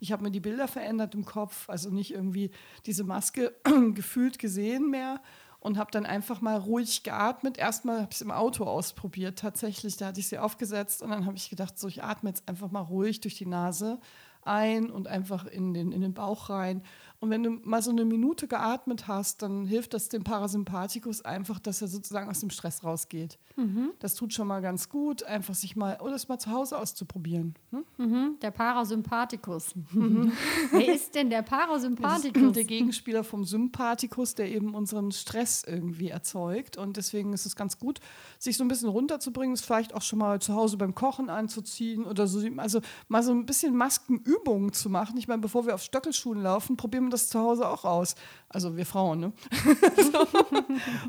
Ich 0.00 0.12
habe 0.12 0.22
mir 0.22 0.30
die 0.30 0.40
Bilder 0.40 0.68
verändert 0.68 1.14
im 1.14 1.24
Kopf, 1.24 1.68
also 1.68 1.90
nicht 1.90 2.12
irgendwie 2.12 2.50
diese 2.86 3.04
Maske 3.04 3.54
gefühlt 3.94 4.38
gesehen 4.38 4.90
mehr 4.90 5.20
und 5.60 5.78
habe 5.78 5.90
dann 5.90 6.06
einfach 6.06 6.40
mal 6.40 6.56
ruhig 6.56 7.02
geatmet. 7.02 7.58
Erstmal 7.58 8.02
habe 8.02 8.08
ich 8.10 8.16
es 8.16 8.22
im 8.22 8.30
Auto 8.30 8.64
ausprobiert, 8.64 9.38
tatsächlich. 9.38 9.96
Da 9.96 10.06
hatte 10.08 10.20
ich 10.20 10.28
sie 10.28 10.38
aufgesetzt 10.38 11.02
und 11.02 11.10
dann 11.10 11.26
habe 11.26 11.36
ich 11.36 11.50
gedacht, 11.50 11.78
so 11.78 11.88
ich 11.88 12.04
atme 12.04 12.30
jetzt 12.30 12.48
einfach 12.48 12.70
mal 12.70 12.80
ruhig 12.80 13.20
durch 13.20 13.36
die 13.36 13.46
Nase 13.46 13.98
ein 14.42 14.90
und 14.90 15.08
einfach 15.08 15.46
in 15.46 15.74
den, 15.74 15.92
in 15.92 16.00
den 16.00 16.14
Bauch 16.14 16.48
rein 16.48 16.82
und 17.20 17.30
wenn 17.30 17.42
du 17.42 17.50
mal 17.50 17.82
so 17.82 17.90
eine 17.90 18.04
Minute 18.04 18.46
geatmet 18.46 19.08
hast, 19.08 19.42
dann 19.42 19.66
hilft 19.66 19.92
das 19.92 20.08
dem 20.08 20.22
Parasympathikus 20.22 21.24
einfach, 21.24 21.58
dass 21.58 21.82
er 21.82 21.88
sozusagen 21.88 22.30
aus 22.30 22.38
dem 22.38 22.50
Stress 22.50 22.84
rausgeht. 22.84 23.38
Mhm. 23.56 23.90
Das 23.98 24.14
tut 24.14 24.32
schon 24.32 24.46
mal 24.46 24.60
ganz 24.60 24.88
gut, 24.88 25.24
einfach 25.24 25.54
sich 25.54 25.74
mal, 25.74 25.98
oder 26.00 26.14
es 26.14 26.28
mal 26.28 26.38
zu 26.38 26.52
Hause 26.52 26.78
auszuprobieren. 26.78 27.56
Hm? 27.70 27.84
Mhm. 27.96 28.36
Der 28.40 28.52
Parasympathikus. 28.52 29.74
Mhm. 29.92 30.30
Wer 30.70 30.94
ist 30.94 31.16
denn 31.16 31.28
der 31.28 31.42
Parasympathikus? 31.42 32.52
der 32.52 32.64
Gegenspieler 32.64 33.24
vom 33.24 33.44
Sympathikus, 33.44 34.36
der 34.36 34.48
eben 34.52 34.74
unseren 34.74 35.10
Stress 35.10 35.64
irgendwie 35.66 36.10
erzeugt. 36.10 36.76
Und 36.76 36.96
deswegen 36.96 37.32
ist 37.32 37.46
es 37.46 37.56
ganz 37.56 37.80
gut, 37.80 37.98
sich 38.38 38.56
so 38.56 38.62
ein 38.62 38.68
bisschen 38.68 38.90
runterzubringen, 38.90 39.54
es 39.54 39.62
vielleicht 39.62 39.92
auch 39.92 40.02
schon 40.02 40.20
mal 40.20 40.40
zu 40.40 40.54
Hause 40.54 40.76
beim 40.76 40.94
Kochen 40.94 41.30
anzuziehen 41.30 42.04
oder 42.04 42.28
so. 42.28 42.46
Also 42.58 42.80
mal 43.08 43.24
so 43.24 43.32
ein 43.32 43.44
bisschen 43.44 43.74
Maskenübungen 43.74 44.72
zu 44.72 44.88
machen. 44.88 45.16
Ich 45.16 45.26
meine, 45.26 45.42
bevor 45.42 45.66
wir 45.66 45.74
auf 45.74 45.82
Stöckelschuhen 45.82 46.40
laufen, 46.40 46.76
probieren 46.76 47.07
wir 47.08 47.12
das 47.12 47.28
zu 47.28 47.38
Hause 47.38 47.68
auch 47.68 47.84
aus. 47.84 48.14
Also 48.48 48.76
wir 48.76 48.86
Frauen, 48.86 49.20
ne? 49.20 49.32
so. 50.12 50.26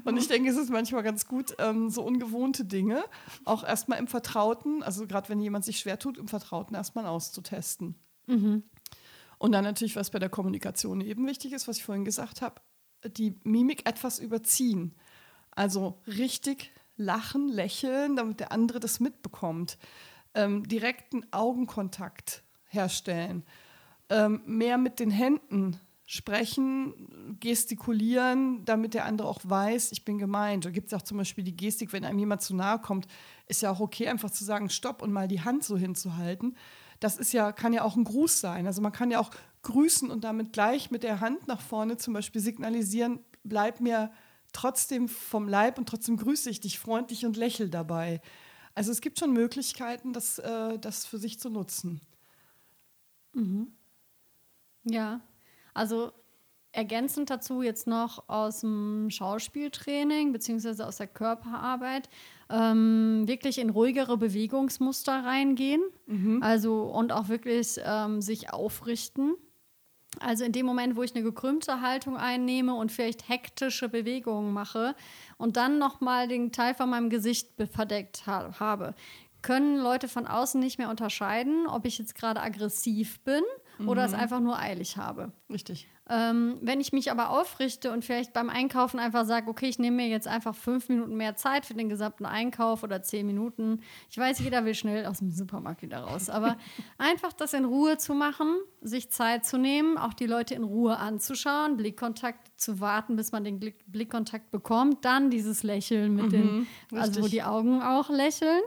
Und 0.03 0.17
ich 0.17 0.27
denke, 0.27 0.49
es 0.49 0.57
ist 0.57 0.69
manchmal 0.69 1.03
ganz 1.03 1.27
gut, 1.27 1.55
ähm, 1.59 1.89
so 1.89 2.03
ungewohnte 2.03 2.65
Dinge 2.65 3.03
auch 3.45 3.63
erstmal 3.63 3.99
im 3.99 4.07
Vertrauten, 4.07 4.83
also 4.83 5.07
gerade 5.07 5.29
wenn 5.29 5.39
jemand 5.39 5.65
sich 5.65 5.79
schwer 5.79 5.99
tut, 5.99 6.17
im 6.17 6.27
Vertrauten 6.27 6.75
erstmal 6.75 7.05
auszutesten. 7.05 7.95
Mhm. 8.27 8.63
Und 9.37 9.51
dann 9.53 9.63
natürlich, 9.63 9.95
was 9.95 10.09
bei 10.09 10.19
der 10.19 10.29
Kommunikation 10.29 11.01
eben 11.01 11.25
wichtig 11.25 11.53
ist, 11.53 11.67
was 11.67 11.77
ich 11.77 11.83
vorhin 11.83 12.05
gesagt 12.05 12.41
habe, 12.41 12.61
die 13.05 13.35
Mimik 13.43 13.87
etwas 13.87 14.19
überziehen. 14.19 14.95
Also 15.51 16.01
richtig 16.05 16.71
lachen, 16.97 17.47
lächeln, 17.47 18.15
damit 18.17 18.39
der 18.39 18.51
andere 18.51 18.79
das 18.79 18.99
mitbekommt. 18.99 19.77
Ähm, 20.33 20.67
direkten 20.67 21.25
Augenkontakt 21.31 22.43
herstellen. 22.65 23.43
Ähm, 24.09 24.41
mehr 24.45 24.77
mit 24.77 24.99
den 24.99 25.09
Händen 25.09 25.79
sprechen, 26.11 27.37
gestikulieren, 27.39 28.65
damit 28.65 28.95
der 28.95 29.05
andere 29.05 29.27
auch 29.27 29.41
weiß, 29.43 29.91
ich 29.91 30.05
bin 30.05 30.17
gemeint. 30.17 30.65
Da 30.65 30.71
gibt 30.71 30.87
es 30.87 30.93
auch 30.95 31.03
zum 31.03 31.19
Beispiel 31.19 31.43
die 31.43 31.55
Gestik, 31.55 31.93
wenn 31.93 32.03
einem 32.03 32.17
jemand 32.17 32.41
zu 32.41 32.55
nahe 32.55 32.79
kommt, 32.79 33.05
ist 33.45 33.61
ja 33.61 33.69
auch 33.69 33.79
okay, 33.79 34.07
einfach 34.07 34.31
zu 34.31 34.43
sagen, 34.43 34.71
stopp 34.71 35.03
und 35.03 35.11
mal 35.11 35.27
die 35.27 35.41
Hand 35.41 35.63
so 35.63 35.77
hinzuhalten. 35.77 36.57
Das 36.99 37.17
ist 37.17 37.31
ja, 37.31 37.51
kann 37.51 37.73
ja 37.73 37.83
auch 37.83 37.95
ein 37.95 38.05
Gruß 38.05 38.39
sein. 38.39 38.65
Also 38.65 38.81
man 38.81 38.91
kann 38.91 39.11
ja 39.11 39.19
auch 39.19 39.29
grüßen 39.61 40.09
und 40.09 40.23
damit 40.23 40.51
gleich 40.51 40.89
mit 40.89 41.03
der 41.03 41.19
Hand 41.19 41.47
nach 41.47 41.61
vorne 41.61 41.97
zum 41.97 42.15
Beispiel 42.15 42.41
signalisieren, 42.41 43.19
bleib 43.43 43.79
mir 43.79 44.12
trotzdem 44.51 45.10
vom 45.10 45.47
Leib 45.47 45.77
und 45.77 45.88
trotzdem 45.88 46.17
grüße 46.17 46.49
ich 46.49 46.60
dich 46.60 46.79
freundlich 46.79 47.23
und 47.27 47.38
lächel 47.38 47.69
dabei. 47.69 48.19
Also 48.73 48.91
es 48.91 49.01
gibt 49.01 49.19
schon 49.19 49.31
Möglichkeiten, 49.31 50.12
das, 50.12 50.39
äh, 50.39 50.79
das 50.79 51.05
für 51.05 51.19
sich 51.19 51.39
zu 51.39 51.51
nutzen. 51.51 52.01
Mhm. 53.34 53.73
Ja, 54.86 55.21
also 55.73 56.12
ergänzend 56.71 57.29
dazu 57.29 57.62
jetzt 57.62 57.88
noch 57.88 58.29
aus 58.29 58.62
dem 58.62 59.10
Schauspieltraining 59.10 60.32
beziehungsweise 60.32 60.86
aus 60.86 60.97
der 60.97 61.08
Körperarbeit 61.08 62.10
ähm, 62.49 63.23
wirklich 63.27 63.60
in 63.60 63.69
ruhigere 63.69 64.17
Bewegungsmuster 64.17 65.23
reingehen. 65.23 65.82
Mhm. 66.05 66.43
Also 66.43 66.84
und 66.84 67.12
auch 67.12 67.29
wirklich 67.29 67.79
ähm, 67.84 68.21
sich 68.21 68.53
aufrichten. 68.53 69.36
Also 70.19 70.43
in 70.43 70.51
dem 70.51 70.65
Moment, 70.65 70.95
wo 70.95 71.03
ich 71.03 71.15
eine 71.15 71.23
gekrümmte 71.23 71.82
Haltung 71.82 72.17
einnehme 72.17 72.73
und 72.73 72.91
vielleicht 72.91 73.29
hektische 73.29 73.89
Bewegungen 73.89 74.53
mache 74.53 74.95
und 75.38 75.55
dann 75.55 75.77
nochmal 75.77 76.27
den 76.27 76.51
Teil 76.51 76.73
von 76.73 76.89
meinem 76.89 77.10
Gesicht 77.10 77.49
verdeckt 77.71 78.25
ha 78.25 78.51
habe, 78.60 78.95
können 79.41 79.77
Leute 79.77 80.08
von 80.08 80.27
außen 80.27 80.60
nicht 80.60 80.79
mehr 80.79 80.89
unterscheiden, 80.89 81.67
ob 81.67 81.86
ich 81.86 81.97
jetzt 81.97 82.15
gerade 82.15 82.41
aggressiv 82.41 83.19
bin 83.21 83.43
mhm. 83.79 83.89
oder 83.89 84.05
es 84.05 84.11
mhm. 84.11 84.19
einfach 84.19 84.39
nur 84.39 84.57
eilig 84.57 84.97
habe. 84.97 85.31
Richtig. 85.49 85.87
Ähm, 86.11 86.57
wenn 86.61 86.81
ich 86.81 86.91
mich 86.91 87.11
aber 87.11 87.29
aufrichte 87.29 87.91
und 87.91 88.03
vielleicht 88.03 88.33
beim 88.33 88.49
Einkaufen 88.49 88.99
einfach 88.99 89.25
sage, 89.25 89.47
okay, 89.47 89.67
ich 89.67 89.77
nehme 89.77 89.97
mir 89.97 90.07
jetzt 90.07 90.27
einfach 90.27 90.55
fünf 90.55 90.89
Minuten 90.89 91.15
mehr 91.15 91.35
Zeit 91.35 91.67
für 91.67 91.75
den 91.75 91.87
gesamten 91.87 92.25
Einkauf 92.25 92.81
oder 92.81 93.03
zehn 93.03 93.27
Minuten. 93.27 93.81
Ich 94.09 94.17
weiß, 94.17 94.39
jeder 94.39 94.65
will 94.65 94.73
schnell 94.73 95.05
aus 95.05 95.19
dem 95.19 95.29
Supermarkt 95.29 95.83
wieder 95.83 95.99
raus, 95.99 96.29
aber 96.29 96.57
einfach 96.97 97.31
das 97.33 97.53
in 97.53 97.63
Ruhe 97.63 97.97
zu 97.97 98.15
machen, 98.15 98.55
sich 98.81 99.11
Zeit 99.11 99.45
zu 99.45 99.59
nehmen, 99.59 99.99
auch 99.99 100.15
die 100.15 100.25
Leute 100.25 100.55
in 100.55 100.63
Ruhe 100.63 100.97
anzuschauen, 100.97 101.77
Blickkontakt 101.77 102.59
zu 102.59 102.79
warten, 102.79 103.15
bis 103.15 103.31
man 103.31 103.43
den 103.43 103.59
Blickkontakt 103.59 104.49
bekommt, 104.49 105.05
dann 105.05 105.29
dieses 105.29 105.61
Lächeln 105.61 106.15
mit 106.15 106.25
mhm, 106.25 106.31
den, 106.31 106.67
also 106.91 107.05
richtig. 107.05 107.23
wo 107.23 107.27
die 107.27 107.43
Augen 107.43 107.83
auch 107.83 108.09
lächeln 108.09 108.61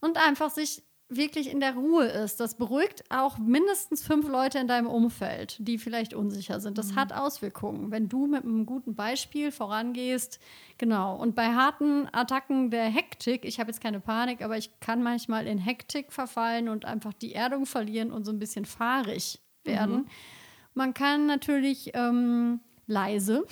und 0.00 0.18
einfach 0.18 0.50
sich 0.50 0.82
wirklich 1.16 1.50
in 1.50 1.60
der 1.60 1.74
Ruhe 1.74 2.06
ist. 2.06 2.40
Das 2.40 2.56
beruhigt 2.56 3.04
auch 3.10 3.38
mindestens 3.38 4.02
fünf 4.02 4.28
Leute 4.28 4.58
in 4.58 4.68
deinem 4.68 4.86
Umfeld, 4.86 5.56
die 5.58 5.78
vielleicht 5.78 6.14
unsicher 6.14 6.60
sind. 6.60 6.78
Das 6.78 6.92
mhm. 6.92 6.96
hat 6.96 7.12
Auswirkungen, 7.12 7.90
wenn 7.90 8.08
du 8.08 8.26
mit 8.26 8.44
einem 8.44 8.66
guten 8.66 8.94
Beispiel 8.94 9.52
vorangehst. 9.52 10.38
Genau. 10.78 11.16
Und 11.16 11.34
bei 11.34 11.54
harten 11.54 12.08
Attacken 12.12 12.70
der 12.70 12.84
Hektik, 12.84 13.44
ich 13.44 13.60
habe 13.60 13.70
jetzt 13.70 13.80
keine 13.80 14.00
Panik, 14.00 14.42
aber 14.42 14.56
ich 14.56 14.70
kann 14.80 15.02
manchmal 15.02 15.46
in 15.46 15.58
Hektik 15.58 16.12
verfallen 16.12 16.68
und 16.68 16.84
einfach 16.84 17.12
die 17.12 17.34
Erdung 17.34 17.66
verlieren 17.66 18.12
und 18.12 18.24
so 18.24 18.32
ein 18.32 18.38
bisschen 18.38 18.64
fahrig 18.64 19.40
werden. 19.64 19.96
Mhm. 19.96 20.06
Man 20.74 20.94
kann 20.94 21.26
natürlich 21.26 21.90
ähm, 21.94 22.60
leise 22.86 23.46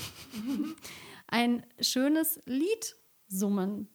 ein 1.28 1.64
schönes 1.80 2.40
Lied 2.46 2.96
summen 3.28 3.88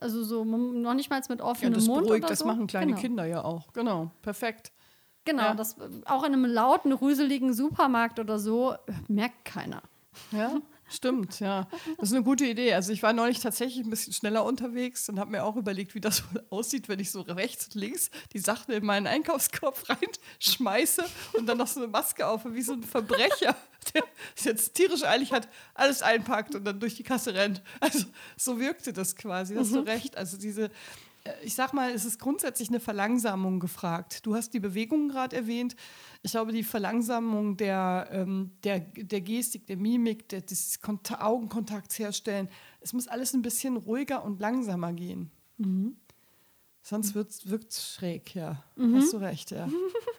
also 0.00 0.22
so 0.24 0.44
noch 0.44 0.94
nicht 0.94 1.10
mal 1.10 1.20
mit 1.28 1.40
offenem 1.40 1.72
ja, 1.72 1.78
das 1.78 1.86
Mund. 1.86 2.04
Beruhigt, 2.04 2.24
oder 2.24 2.30
das 2.30 2.44
machen 2.44 2.66
kleine 2.66 2.92
genau. 2.92 3.00
Kinder 3.00 3.24
ja 3.24 3.44
auch. 3.44 3.72
Genau, 3.72 4.10
perfekt. 4.22 4.72
Genau, 5.24 5.42
ja. 5.42 5.54
das 5.54 5.76
auch 6.06 6.24
in 6.24 6.32
einem 6.32 6.46
lauten, 6.46 6.92
rüseligen 6.92 7.52
Supermarkt 7.52 8.18
oder 8.18 8.38
so 8.38 8.74
merkt 9.08 9.44
keiner. 9.44 9.82
Ja. 10.32 10.52
Stimmt, 10.88 11.40
ja. 11.40 11.68
Das 11.98 12.08
ist 12.08 12.14
eine 12.14 12.24
gute 12.24 12.46
Idee. 12.46 12.72
Also 12.72 12.92
ich 12.92 13.02
war 13.02 13.12
neulich 13.12 13.40
tatsächlich 13.40 13.84
ein 13.84 13.90
bisschen 13.90 14.12
schneller 14.12 14.44
unterwegs 14.44 15.08
und 15.08 15.18
habe 15.20 15.30
mir 15.30 15.44
auch 15.44 15.56
überlegt, 15.56 15.94
wie 15.94 16.00
das 16.00 16.22
wohl 16.32 16.42
aussieht, 16.50 16.88
wenn 16.88 16.98
ich 16.98 17.10
so 17.10 17.20
rechts 17.20 17.66
und 17.66 17.74
links 17.74 18.10
die 18.32 18.38
Sachen 18.38 18.72
in 18.72 18.84
meinen 18.84 19.06
Einkaufskorb 19.06 19.84
reinschmeiße 20.38 21.04
und 21.34 21.46
dann 21.46 21.58
noch 21.58 21.66
so 21.66 21.80
eine 21.80 21.88
Maske 21.88 22.26
auf, 22.26 22.42
wie 22.46 22.62
so 22.62 22.72
ein 22.72 22.82
Verbrecher, 22.82 23.54
der 23.94 24.04
es 24.36 24.44
jetzt 24.44 24.74
tierisch 24.74 25.04
eilig 25.04 25.32
hat, 25.32 25.48
alles 25.74 26.02
einpackt 26.02 26.54
und 26.54 26.64
dann 26.64 26.80
durch 26.80 26.94
die 26.94 27.04
Kasse 27.04 27.34
rennt. 27.34 27.62
Also 27.80 28.04
so 28.36 28.58
wirkte 28.58 28.92
das 28.92 29.14
quasi, 29.16 29.54
hast 29.56 29.70
mhm. 29.70 29.76
du 29.76 29.80
recht. 29.82 30.16
Also 30.16 30.38
diese 30.38 30.70
ich 31.42 31.54
sag 31.54 31.72
mal, 31.72 31.90
es 31.90 32.04
ist 32.04 32.18
grundsätzlich 32.18 32.68
eine 32.68 32.80
Verlangsamung 32.80 33.60
gefragt. 33.60 34.24
Du 34.26 34.34
hast 34.34 34.54
die 34.54 34.60
Bewegung 34.60 35.08
gerade 35.08 35.36
erwähnt. 35.36 35.76
Ich 36.22 36.32
glaube, 36.32 36.52
die 36.52 36.62
Verlangsamung 36.64 37.56
der, 37.56 38.08
ähm, 38.12 38.52
der, 38.64 38.80
der 38.80 39.20
Gestik, 39.20 39.66
der 39.66 39.76
Mimik, 39.76 40.28
der, 40.28 40.40
des 40.40 40.80
Kont 40.80 41.10
Augenkontakts 41.20 41.98
herstellen, 41.98 42.48
es 42.80 42.92
muss 42.92 43.08
alles 43.08 43.34
ein 43.34 43.42
bisschen 43.42 43.76
ruhiger 43.76 44.24
und 44.24 44.40
langsamer 44.40 44.92
gehen. 44.92 45.30
Mhm. 45.58 45.96
Sonst 46.82 47.14
wirkt 47.14 47.72
es 47.72 47.94
schräg, 47.94 48.34
ja. 48.34 48.64
Mhm. 48.76 48.96
Hast 48.96 49.12
du 49.12 49.18
recht, 49.18 49.50
ja. 49.50 49.68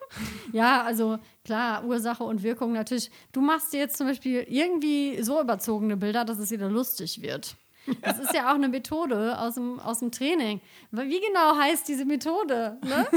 ja, 0.54 0.84
also 0.84 1.18
klar, 1.44 1.84
Ursache 1.84 2.24
und 2.24 2.44
Wirkung 2.44 2.74
natürlich. 2.74 3.10
Du 3.32 3.42
machst 3.42 3.74
dir 3.74 3.80
jetzt 3.80 3.98
zum 3.98 4.06
Beispiel 4.06 4.46
irgendwie 4.48 5.22
so 5.24 5.42
überzogene 5.42 5.98
Bilder, 5.98 6.26
dass 6.26 6.38
es 6.38 6.52
wieder 6.52 6.70
lustig 6.70 7.24
wird. 7.24 7.56
Das 8.02 8.20
ist 8.20 8.34
ja 8.34 8.50
auch 8.52 8.56
eine 8.56 8.70
Methode 8.70 9.38
aus 9.38 9.56
dem, 9.56 9.80
aus 9.80 10.00
dem 10.00 10.12
Training. 10.12 10.62
Wie 10.92 11.20
genau 11.20 11.58
heißt 11.58 11.88
diese 11.88 12.06
Methode? 12.06 12.78
Ne? 12.84 13.08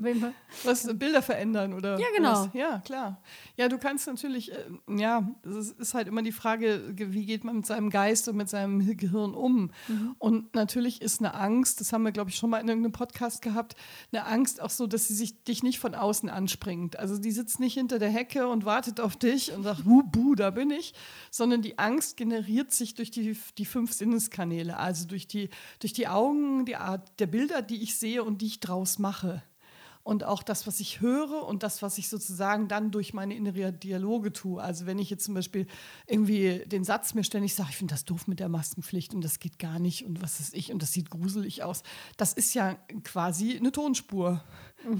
was 0.64 0.86
Bilder 0.98 1.22
verändern 1.22 1.74
oder? 1.74 1.98
Ja, 1.98 2.06
genau. 2.16 2.32
Was? 2.32 2.48
Ja, 2.52 2.78
klar. 2.84 3.22
Ja, 3.56 3.68
du 3.68 3.78
kannst 3.78 4.06
natürlich, 4.06 4.52
äh, 4.52 4.64
ja, 4.88 5.28
es 5.44 5.70
ist 5.72 5.94
halt 5.94 6.08
immer 6.08 6.22
die 6.22 6.32
Frage, 6.32 6.92
wie 6.94 7.26
geht 7.26 7.44
man 7.44 7.56
mit 7.56 7.66
seinem 7.66 7.90
Geist 7.90 8.28
und 8.28 8.36
mit 8.36 8.48
seinem 8.48 8.96
Gehirn 8.96 9.34
um? 9.34 9.70
Mhm. 9.88 10.16
Und 10.18 10.54
natürlich 10.54 11.02
ist 11.02 11.20
eine 11.20 11.34
Angst, 11.34 11.80
das 11.80 11.92
haben 11.92 12.02
wir, 12.02 12.12
glaube 12.12 12.30
ich, 12.30 12.36
schon 12.36 12.50
mal 12.50 12.58
in 12.58 12.68
irgendeinem 12.68 12.92
Podcast 12.92 13.42
gehabt, 13.42 13.76
eine 14.12 14.26
Angst 14.26 14.60
auch 14.60 14.70
so, 14.70 14.86
dass 14.86 15.08
sie 15.08 15.14
sich 15.14 15.42
dich 15.44 15.62
nicht 15.62 15.78
von 15.78 15.94
außen 15.94 16.28
anspringt. 16.28 16.98
Also 16.98 17.18
die 17.18 17.32
sitzt 17.32 17.60
nicht 17.60 17.74
hinter 17.74 17.98
der 17.98 18.10
Hecke 18.10 18.48
und 18.48 18.64
wartet 18.64 19.00
auf 19.00 19.16
dich 19.16 19.52
und 19.52 19.62
sagt, 19.62 19.84
buh, 19.84 20.02
buh, 20.02 20.34
da 20.34 20.50
bin 20.50 20.70
ich, 20.70 20.94
sondern 21.30 21.62
die 21.62 21.78
Angst 21.78 22.16
generiert 22.16 22.72
sich 22.72 22.94
durch 22.94 23.10
die, 23.10 23.36
die 23.56 23.64
fünf 23.64 23.79
Sinneskanäle, 23.86 24.76
also 24.76 25.06
durch 25.06 25.26
die, 25.26 25.50
durch 25.78 25.92
die 25.92 26.08
Augen, 26.08 26.64
die 26.64 26.76
Art 26.76 27.08
der 27.18 27.26
Bilder, 27.26 27.62
die 27.62 27.82
ich 27.82 27.96
sehe 27.96 28.24
und 28.24 28.42
die 28.42 28.46
ich 28.46 28.60
draus 28.60 28.98
mache 28.98 29.42
und 30.02 30.24
auch 30.24 30.42
das, 30.42 30.66
was 30.66 30.80
ich 30.80 31.00
höre 31.00 31.46
und 31.46 31.62
das, 31.62 31.82
was 31.82 31.98
ich 31.98 32.08
sozusagen 32.08 32.68
dann 32.68 32.90
durch 32.90 33.12
meine 33.12 33.34
innere 33.34 33.72
Dialoge 33.72 34.32
tue. 34.32 34.62
Also 34.62 34.86
wenn 34.86 34.98
ich 34.98 35.10
jetzt 35.10 35.24
zum 35.24 35.34
Beispiel 35.34 35.66
irgendwie 36.06 36.62
den 36.66 36.84
Satz 36.84 37.14
mir 37.14 37.22
ständig 37.22 37.54
sage, 37.54 37.68
ich 37.70 37.76
finde 37.76 37.94
das 37.94 38.04
doof 38.06 38.26
mit 38.26 38.40
der 38.40 38.48
Maskenpflicht 38.48 39.12
und 39.14 39.22
das 39.22 39.38
geht 39.38 39.58
gar 39.58 39.78
nicht 39.78 40.06
und 40.06 40.22
was 40.22 40.40
ist 40.40 40.54
ich 40.54 40.72
und 40.72 40.82
das 40.82 40.92
sieht 40.92 41.10
gruselig 41.10 41.62
aus, 41.62 41.82
das 42.16 42.32
ist 42.32 42.54
ja 42.54 42.76
quasi 43.04 43.56
eine 43.56 43.72
Tonspur. 43.72 44.42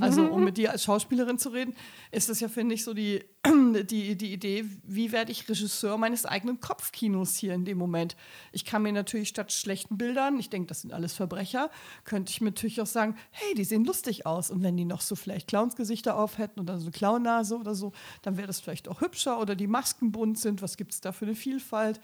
Also 0.00 0.24
um 0.24 0.44
mit 0.44 0.56
dir 0.56 0.70
als 0.70 0.84
Schauspielerin 0.84 1.38
zu 1.38 1.50
reden, 1.50 1.74
ist 2.10 2.28
das 2.28 2.40
ja, 2.40 2.48
finde 2.48 2.74
ich, 2.74 2.84
so 2.84 2.94
die, 2.94 3.24
die, 3.46 4.16
die 4.16 4.32
Idee, 4.32 4.64
wie 4.84 5.12
werde 5.12 5.32
ich 5.32 5.48
Regisseur 5.48 5.96
meines 5.96 6.26
eigenen 6.26 6.60
Kopfkinos 6.60 7.36
hier 7.36 7.54
in 7.54 7.64
dem 7.64 7.78
Moment. 7.78 8.16
Ich 8.52 8.64
kann 8.64 8.82
mir 8.82 8.92
natürlich 8.92 9.28
statt 9.28 9.52
schlechten 9.52 9.96
Bildern, 9.96 10.38
ich 10.38 10.50
denke, 10.50 10.68
das 10.68 10.82
sind 10.82 10.92
alles 10.92 11.14
Verbrecher, 11.14 11.70
könnte 12.04 12.30
ich 12.30 12.40
mir 12.40 12.50
natürlich 12.50 12.80
auch 12.80 12.86
sagen, 12.86 13.16
hey, 13.30 13.54
die 13.54 13.64
sehen 13.64 13.84
lustig 13.84 14.26
aus. 14.26 14.50
Und 14.50 14.62
wenn 14.62 14.76
die 14.76 14.84
noch 14.84 15.00
so 15.00 15.16
vielleicht 15.16 15.48
Clownsgesichter 15.48 16.16
auf 16.16 16.38
hätten 16.38 16.60
oder 16.60 16.78
so 16.78 16.84
eine 16.84 16.92
Clownnase 16.92 17.56
oder 17.56 17.74
so, 17.74 17.92
dann 18.22 18.36
wäre 18.36 18.46
das 18.46 18.60
vielleicht 18.60 18.88
auch 18.88 19.00
hübscher 19.00 19.40
oder 19.40 19.54
die 19.54 19.66
Masken 19.66 20.12
bunt 20.12 20.38
sind, 20.38 20.62
was 20.62 20.76
gibt 20.76 20.92
es 20.92 21.00
da 21.00 21.12
für 21.12 21.24
eine 21.24 21.34
Vielfalt? 21.34 22.00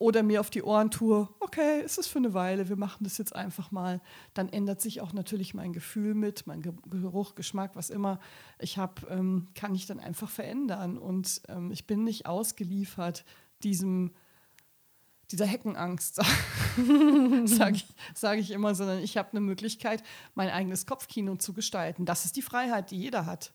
Oder 0.00 0.22
mir 0.22 0.40
auf 0.40 0.48
die 0.48 0.62
Ohren 0.62 0.90
tue, 0.90 1.28
okay, 1.40 1.82
es 1.84 1.98
ist 1.98 2.08
für 2.08 2.18
eine 2.18 2.32
Weile, 2.32 2.70
wir 2.70 2.76
machen 2.76 3.04
das 3.04 3.18
jetzt 3.18 3.36
einfach 3.36 3.70
mal, 3.70 4.00
dann 4.32 4.48
ändert 4.48 4.80
sich 4.80 5.02
auch 5.02 5.12
natürlich 5.12 5.52
mein 5.52 5.74
Gefühl 5.74 6.14
mit, 6.14 6.46
mein 6.46 6.62
Geruch, 6.62 7.34
Geschmack, 7.34 7.72
was 7.76 7.90
immer 7.90 8.18
ich 8.58 8.78
habe, 8.78 9.06
ähm, 9.10 9.48
kann 9.54 9.74
ich 9.74 9.84
dann 9.84 10.00
einfach 10.00 10.30
verändern. 10.30 10.96
Und 10.96 11.42
ähm, 11.48 11.70
ich 11.70 11.86
bin 11.86 12.02
nicht 12.02 12.24
ausgeliefert 12.24 13.26
diesem, 13.62 14.12
dieser 15.30 15.44
Heckenangst, 15.44 16.14
sage 17.44 17.76
ich, 17.76 17.86
sag 18.14 18.38
ich 18.38 18.52
immer, 18.52 18.74
sondern 18.74 19.00
ich 19.00 19.18
habe 19.18 19.32
eine 19.32 19.40
Möglichkeit, 19.40 20.02
mein 20.34 20.48
eigenes 20.48 20.86
Kopfkino 20.86 21.36
zu 21.36 21.52
gestalten. 21.52 22.06
Das 22.06 22.24
ist 22.24 22.36
die 22.36 22.42
Freiheit, 22.42 22.90
die 22.90 22.98
jeder 22.98 23.26
hat. 23.26 23.52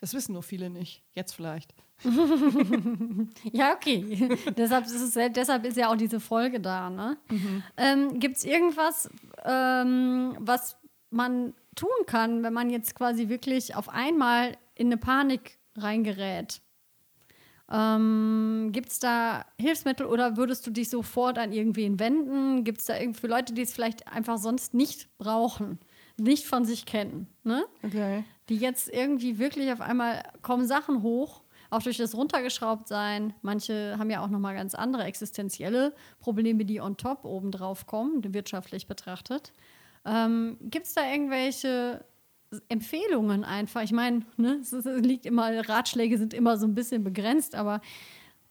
Das 0.00 0.14
wissen 0.14 0.32
nur 0.32 0.42
viele 0.42 0.70
nicht. 0.70 1.02
Jetzt 1.12 1.34
vielleicht. 1.34 1.74
ja, 3.52 3.74
okay. 3.74 4.36
deshalb, 4.56 4.86
ist 4.86 5.16
es, 5.16 5.32
deshalb 5.32 5.64
ist 5.64 5.76
ja 5.76 5.90
auch 5.90 5.96
diese 5.96 6.20
Folge 6.20 6.60
da. 6.60 6.90
Ne? 6.90 7.16
Mhm. 7.30 7.62
Ähm, 7.76 8.20
Gibt 8.20 8.36
es 8.36 8.44
irgendwas, 8.44 9.10
ähm, 9.44 10.36
was 10.38 10.76
man 11.10 11.54
tun 11.74 11.88
kann, 12.06 12.42
wenn 12.42 12.52
man 12.52 12.70
jetzt 12.70 12.94
quasi 12.94 13.28
wirklich 13.28 13.74
auf 13.76 13.88
einmal 13.88 14.56
in 14.74 14.88
eine 14.88 14.96
Panik 14.96 15.58
reingerät? 15.76 16.60
Ähm, 17.70 18.70
Gibt 18.72 18.90
es 18.90 18.98
da 18.98 19.46
Hilfsmittel 19.58 20.06
oder 20.06 20.36
würdest 20.36 20.66
du 20.66 20.70
dich 20.70 20.90
sofort 20.90 21.38
an 21.38 21.52
irgendwen 21.52 21.98
wenden? 21.98 22.64
Gibt 22.64 22.80
es 22.80 22.86
da 22.86 22.94
für 23.12 23.28
Leute, 23.28 23.54
die 23.54 23.62
es 23.62 23.72
vielleicht 23.72 24.08
einfach 24.08 24.38
sonst 24.38 24.74
nicht 24.74 25.08
brauchen, 25.16 25.78
nicht 26.18 26.46
von 26.46 26.64
sich 26.64 26.84
kennen, 26.84 27.28
ne? 27.44 27.64
Okay. 27.82 28.24
Die 28.48 28.56
jetzt 28.56 28.92
irgendwie 28.92 29.38
wirklich 29.38 29.72
auf 29.72 29.80
einmal 29.80 30.22
kommen 30.42 30.66
Sachen 30.66 31.02
hoch 31.02 31.41
auch 31.72 31.82
durch 31.82 31.96
das 31.96 32.14
Runtergeschraubtsein. 32.14 33.32
Manche 33.40 33.96
haben 33.98 34.10
ja 34.10 34.22
auch 34.22 34.28
nochmal 34.28 34.54
ganz 34.54 34.74
andere 34.74 35.04
existenzielle 35.04 35.94
Probleme, 36.20 36.66
die 36.66 36.80
on 36.80 36.98
top 36.98 37.24
obendrauf 37.24 37.86
kommen, 37.86 38.22
wirtschaftlich 38.34 38.86
betrachtet. 38.86 39.52
Ähm, 40.04 40.58
Gibt 40.60 40.86
es 40.86 40.94
da 40.94 41.10
irgendwelche 41.10 42.04
Empfehlungen 42.68 43.42
einfach? 43.42 43.82
Ich 43.82 43.92
meine, 43.92 44.26
ne, 44.36 44.58
es, 44.60 44.72
es 44.72 44.84
liegt 44.84 45.24
immer, 45.24 45.66
Ratschläge 45.66 46.18
sind 46.18 46.34
immer 46.34 46.58
so 46.58 46.66
ein 46.66 46.74
bisschen 46.74 47.04
begrenzt, 47.04 47.54
aber 47.54 47.80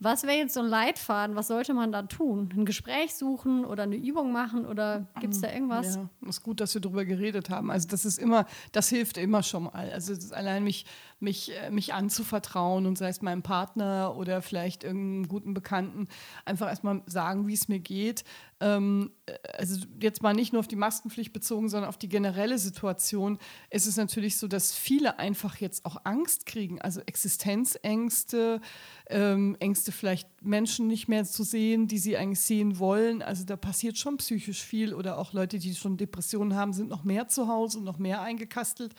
was 0.03 0.23
wäre 0.23 0.37
jetzt 0.37 0.55
so 0.55 0.61
ein 0.61 0.65
Leitfaden? 0.65 1.35
Was 1.35 1.47
sollte 1.47 1.75
man 1.75 1.91
da 1.91 2.01
tun? 2.01 2.49
Ein 2.55 2.65
Gespräch 2.65 3.13
suchen 3.15 3.63
oder 3.63 3.83
eine 3.83 3.95
Übung 3.95 4.31
machen 4.31 4.65
oder 4.65 5.05
gibt 5.19 5.35
es 5.35 5.41
da 5.41 5.51
irgendwas? 5.51 5.95
Ja, 5.95 6.09
ist 6.27 6.41
gut, 6.41 6.59
dass 6.59 6.73
wir 6.73 6.81
darüber 6.81 7.05
geredet 7.05 7.51
haben. 7.51 7.69
Also 7.69 7.87
das 7.87 8.03
ist 8.03 8.17
immer, 8.17 8.47
das 8.71 8.89
hilft 8.89 9.17
immer 9.17 9.43
schon 9.43 9.65
mal. 9.65 9.91
Also 9.91 10.13
allein 10.35 10.63
mich 10.63 10.85
mich, 11.21 11.55
äh, 11.55 11.69
mich 11.69 11.93
anzuvertrauen 11.93 12.85
und 12.85 12.97
sei 12.97 13.09
es 13.09 13.21
meinem 13.21 13.43
Partner 13.43 14.15
oder 14.17 14.41
vielleicht 14.41 14.83
irgendeinem 14.83 15.27
guten 15.27 15.53
Bekannten, 15.53 16.07
einfach 16.45 16.67
erstmal 16.67 17.03
sagen, 17.05 17.47
wie 17.47 17.53
es 17.53 17.67
mir 17.67 17.79
geht. 17.79 18.23
Ähm, 18.61 19.11
äh, 19.25 19.33
also 19.57 19.85
jetzt 19.99 20.21
mal 20.21 20.33
nicht 20.33 20.53
nur 20.53 20.59
auf 20.59 20.67
die 20.67 20.75
Maskenpflicht 20.75 21.33
bezogen, 21.33 21.67
sondern 21.67 21.89
auf 21.89 21.97
die 21.97 22.07
generelle 22.07 22.57
Situation. 22.59 23.39
Es 23.69 23.87
ist 23.87 23.97
natürlich 23.97 24.37
so, 24.37 24.47
dass 24.47 24.73
viele 24.73 25.19
einfach 25.19 25.57
jetzt 25.57 25.83
auch 25.83 25.97
Angst 26.03 26.45
kriegen, 26.45 26.79
also 26.79 27.01
Existenzängste, 27.01 28.61
ähm, 29.09 29.57
Ängste 29.59 29.91
vielleicht 29.91 30.29
Menschen 30.41 30.87
nicht 30.87 31.07
mehr 31.07 31.25
zu 31.25 31.43
sehen, 31.43 31.87
die 31.87 31.97
sie 31.97 32.15
eigentlich 32.15 32.41
sehen 32.41 32.77
wollen. 32.77 33.21
Also 33.21 33.43
da 33.43 33.57
passiert 33.57 33.97
schon 33.97 34.17
psychisch 34.17 34.61
viel 34.63 34.93
oder 34.93 35.17
auch 35.17 35.33
Leute, 35.33 35.57
die 35.57 35.75
schon 35.75 35.97
Depressionen 35.97 36.55
haben, 36.55 36.71
sind 36.71 36.89
noch 36.89 37.03
mehr 37.03 37.27
zu 37.27 37.47
Hause 37.47 37.79
und 37.79 37.83
noch 37.83 37.97
mehr 37.97 38.21
eingekastelt. 38.21 38.93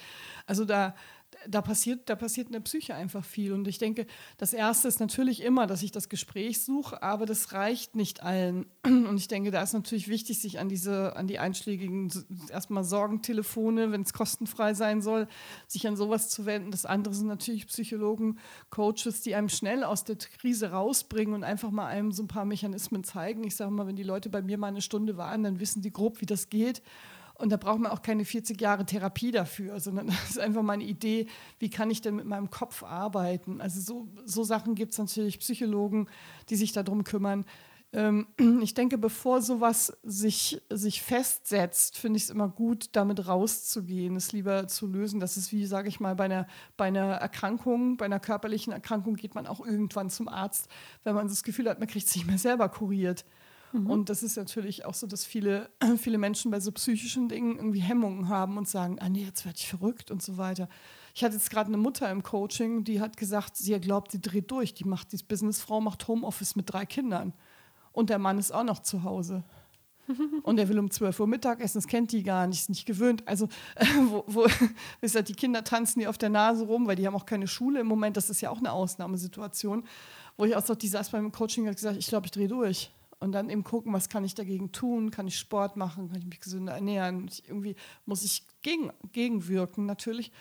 Also 0.47 0.65
da 0.65 0.95
da 1.49 1.63
passiert, 1.63 2.09
da 2.09 2.17
passiert 2.17 2.49
in 2.49 2.53
der 2.53 2.61
Psyche 2.61 2.95
einfach 2.95 3.25
viel. 3.25 3.53
Und 3.53 3.67
ich 3.67 3.79
denke, 3.79 4.07
das 4.39 4.53
Erste 4.53 4.89
ist 4.89 5.01
natürlich 5.01 5.43
immer, 5.43 5.67
dass 5.67 5.83
ich 5.83 5.91
das 5.91 6.09
Gespräch 6.09 6.63
suche, 6.63 7.03
aber 7.03 7.27
das 7.27 7.53
reicht 7.53 7.95
nicht 7.95 8.23
allen. 8.23 8.67
Und 8.85 9.17
ich 9.17 9.29
denke, 9.29 9.51
da 9.51 9.63
ist 9.63 9.73
natürlich 9.73 10.09
wichtig, 10.09 10.41
sich 10.41 10.59
an 10.59 10.69
diese, 10.69 11.17
an 11.17 11.27
die 11.27 11.39
einschlägigen 11.39 12.13
erstmal 12.51 12.85
Sorgentelefone, 12.85 13.93
wenn 13.93 14.03
es 14.03 14.13
kostenfrei 14.13 14.75
sein 14.75 15.03
soll, 15.03 15.29
sich 15.67 15.87
an 15.87 15.97
sowas 15.97 16.29
zu 16.29 16.47
wenden. 16.47 16.71
Das 16.71 16.87
andere 16.87 17.15
sind 17.15 17.27
natürlich 17.27 17.67
Psychologen, 17.67 18.39
Coaches, 18.71 19.23
die 19.23 19.35
einem 19.35 19.49
schnell 19.49 19.85
aus 19.85 20.05
der 20.05 20.17
Krise 20.17 20.71
rausbringen 20.71 21.35
und 21.35 21.45
einfach 21.45 21.71
mal 21.71 21.87
einem 21.87 22.13
so 22.13 22.23
ein 22.23 22.29
paar 22.29 22.45
Mechanismen 22.45 23.05
zeigen. 23.05 23.45
Ich 23.45 23.57
sage 23.57 23.71
mal, 23.71 23.87
wenn 23.87 23.97
die 23.97 24.03
Leute 24.03 24.29
bei 24.29 24.43
mir 24.43 24.59
mal 24.59 24.69
eine 24.69 24.83
Stunde 24.83 25.17
waren, 25.17 25.43
dann 25.43 25.61
wissen 25.61 25.83
die 25.83 25.93
grob, 25.93 26.21
wie 26.21 26.27
das 26.27 26.49
geht. 26.49 26.83
Und 27.43 27.51
da 27.51 27.57
braucht 27.57 27.81
man 27.81 27.91
auch 27.91 28.03
keine 28.03 28.25
40 28.25 28.61
Jahre 28.61 28.87
Therapie 28.87 29.33
dafür, 29.33 29.81
sondern 29.81 30.07
das 30.07 30.31
ist 30.31 30.39
einfach 30.39 30.63
mal 30.63 30.75
eine 30.75 30.85
Idee, 30.85 31.27
wie 31.59 31.71
kann 31.71 31.91
ich 31.91 32.01
denn 32.01 32.15
mit 32.15 32.25
meinem 32.25 32.51
Kopf 32.51 32.85
arbeiten. 32.85 33.61
Also 33.61 33.81
so, 33.81 34.09
so 34.25 34.45
Sachen 34.45 34.77
gibt 34.77 34.93
es 34.93 34.99
natürlich 34.99 35.41
Psychologen, 35.41 36.07
die 36.51 36.55
sich 36.55 36.71
darum 36.71 37.03
kümmern. 37.03 37.45
Ähm, 37.93 38.29
ich 38.63 38.75
denke, 38.75 38.97
bevor 38.97 39.43
sowas 39.43 39.93
sich, 40.05 40.63
sich 40.71 41.03
festsetzt, 41.03 41.99
finde 41.99 42.19
ich 42.19 42.23
es 42.23 42.31
immer 42.31 42.49
gut, 42.49 42.91
damit 42.93 43.27
rauszugehen, 43.27 44.15
es 44.15 44.31
lieber 44.31 44.69
zu 44.69 44.87
lösen. 44.87 45.19
Das 45.19 45.37
ist 45.37 45.51
wie, 45.51 45.67
sage 45.67 45.89
ich 45.89 45.99
mal, 45.99 46.15
bei 46.15 46.27
einer, 46.27 46.47
bei 46.77 46.85
einer 46.85 47.15
Erkrankung, 47.15 47.97
bei 47.97 48.05
einer 48.05 48.21
körperlichen 48.21 48.73
Erkrankung 48.73 49.17
geht 49.17 49.35
man 49.35 49.49
auch 49.49 49.59
irgendwann 49.59 50.11
zum 50.11 50.29
Arzt, 50.29 50.69
wenn 51.03 51.17
man 51.17 51.27
das 51.27 51.43
Gefühl 51.43 51.69
hat, 51.69 51.81
man 51.81 51.89
kriegt 51.89 52.07
es 52.07 52.15
nicht 52.15 52.29
mehr 52.29 52.39
selber 52.39 52.69
kuriert. 52.69 53.25
Mhm. 53.73 53.91
Und 53.91 54.09
das 54.09 54.23
ist 54.23 54.37
natürlich 54.37 54.85
auch 54.85 54.95
so, 54.95 55.07
dass 55.07 55.25
viele, 55.25 55.71
viele 55.99 56.19
Menschen 56.19 56.51
bei 56.51 56.61
so 56.61 56.73
psychischen 56.73 57.29
Dingen 57.29 57.57
irgendwie 57.57 57.81
Hemmungen 57.81 58.29
haben 58.29 58.59
und 58.59 58.69
sagen, 58.69 58.99
ah 59.01 59.09
nee, 59.09 59.25
jetzt 59.25 59.45
werde 59.45 59.59
ich 59.59 59.69
verrückt 59.69 60.11
und 60.11 60.23
so 60.23 60.37
weiter. 60.37 60.69
Ich 61.15 61.25
hatte 61.25 61.35
jetzt 61.35 61.51
gerade 61.51 61.69
eine 61.69 61.77
Mutter 61.77 62.11
im 62.11 62.23
Coaching, 62.23 62.85
die 62.85 63.01
hat 63.01 63.17
gesagt, 63.17 63.57
sie 63.57 63.79
glaubt, 63.81 64.13
sie 64.13 64.21
dreht 64.21 64.51
durch. 64.51 64.75
Die 64.75 64.85
macht, 64.85 65.13
die 65.13 65.23
Businessfrau 65.23 65.81
macht 65.81 66.07
Homeoffice 66.09 66.57
mit 66.57 66.73
drei 66.73 66.87
Kindern. 66.87 67.33
Und 67.93 68.11
der 68.11 68.19
Mann 68.19 68.39
ist 68.39 68.53
auch 68.53 68.65
noch 68.65 68.79
zu 68.81 69.03
Hause. 69.05 69.45
Und 70.43 70.59
er 70.59 70.69
will 70.69 70.79
um 70.79 70.91
12 70.91 71.21
Uhr 71.21 71.27
Mittagessen, 71.27 71.79
das 71.79 71.87
kennt 71.87 72.13
die 72.13 72.23
gar 72.23 72.47
nicht, 72.47 72.61
ist 72.61 72.69
nicht 72.71 72.87
gewöhnt. 72.87 73.27
Also, 73.27 73.49
äh, 73.77 73.87
wo, 74.09 74.25
wo 74.27 74.47
ist 75.01 75.15
halt, 75.15 75.29
die 75.29 75.35
Kinder 75.35 75.65
tanzen 75.65 76.01
die 76.01 76.07
auf 76.07 76.19
der 76.19 76.31
Nase 76.31 76.65
rum, 76.65 76.87
weil 76.87 76.97
die 76.97 77.07
haben 77.07 77.15
auch 77.15 77.27
keine 77.27 77.47
Schule 77.47 77.81
im 77.81 77.87
Moment. 77.87 78.17
Das 78.17 78.31
ist 78.31 78.41
ja 78.41 78.51
auch 78.51 78.59
eine 78.59 78.73
Ausnahmesituation. 78.73 79.85
Wo 80.37 80.45
ich 80.47 80.57
auch 80.57 80.65
so, 80.65 80.75
die 80.75 80.89
saß 80.89 81.11
beim 81.11 81.31
Coaching 81.31 81.65
und 81.65 81.71
hat 81.71 81.77
gesagt, 81.77 81.99
ich 81.99 82.07
glaube, 82.07 82.27
ich 82.27 82.33
drehe 82.33 82.49
durch 82.49 82.91
und 83.23 83.33
dann 83.33 83.49
eben 83.51 83.63
gucken, 83.63 83.93
was 83.93 84.09
kann 84.09 84.25
ich 84.25 84.35
dagegen 84.35 84.73
tun? 84.73 85.13
Kann 85.13 85.29
ich 85.29 85.39
Sport 85.39 85.77
machen? 85.77 86.09
Kann 86.09 86.19
ich 86.19 86.27
mich 86.27 86.41
gesünder 86.41 86.73
ernähren? 86.75 87.29
Ich, 87.29 87.49
irgendwie 87.49 87.77
muss 88.05 88.25
ich 88.25 88.45
gegen, 88.63 88.93
gegenwirken 89.13 89.87
natürlich. 89.87 90.33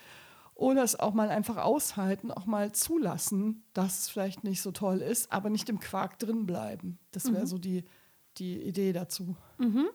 Oder 0.56 0.84
es 0.84 1.00
auch 1.00 1.14
mal 1.14 1.30
einfach 1.30 1.58
aushalten, 1.58 2.32
auch 2.32 2.46
mal 2.46 2.72
zulassen, 2.72 3.64
dass 3.74 4.00
es 4.00 4.10
vielleicht 4.10 4.44
nicht 4.44 4.62
so 4.62 4.72
toll 4.72 4.98
ist, 4.98 5.32
aber 5.32 5.50
nicht 5.50 5.70
im 5.70 5.80
Quark 5.80 6.18
drin 6.18 6.46
bleiben. 6.46 6.98
Das 7.12 7.32
wäre 7.32 7.44
mhm. 7.44 7.48
so 7.48 7.58
die, 7.60 7.86
die 8.38 8.62
Idee 8.62 8.94
dazu. 8.94 9.36
Mhm. 9.60 9.88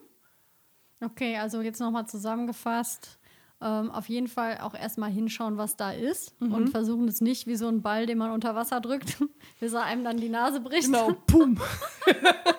Okay, 1.03 1.37
also 1.37 1.61
jetzt 1.61 1.79
nochmal 1.79 2.07
zusammengefasst. 2.07 3.19
Ähm, 3.59 3.91
auf 3.91 4.07
jeden 4.07 4.27
Fall 4.27 4.59
auch 4.59 4.75
erstmal 4.75 5.09
hinschauen, 5.09 5.57
was 5.57 5.75
da 5.75 5.91
ist 5.91 6.39
mhm. 6.39 6.53
und 6.53 6.69
versuchen 6.69 7.07
es 7.07 7.21
nicht 7.21 7.47
wie 7.47 7.55
so 7.55 7.67
ein 7.67 7.81
Ball, 7.81 8.05
den 8.05 8.17
man 8.17 8.31
unter 8.31 8.55
Wasser 8.55 8.79
drückt, 8.79 9.17
bis 9.59 9.73
er 9.73 9.83
einem 9.83 10.03
dann 10.03 10.17
die 10.17 10.29
Nase 10.29 10.61
bricht. 10.61 10.85
Genau, 10.85 11.13
pum. 11.25 11.59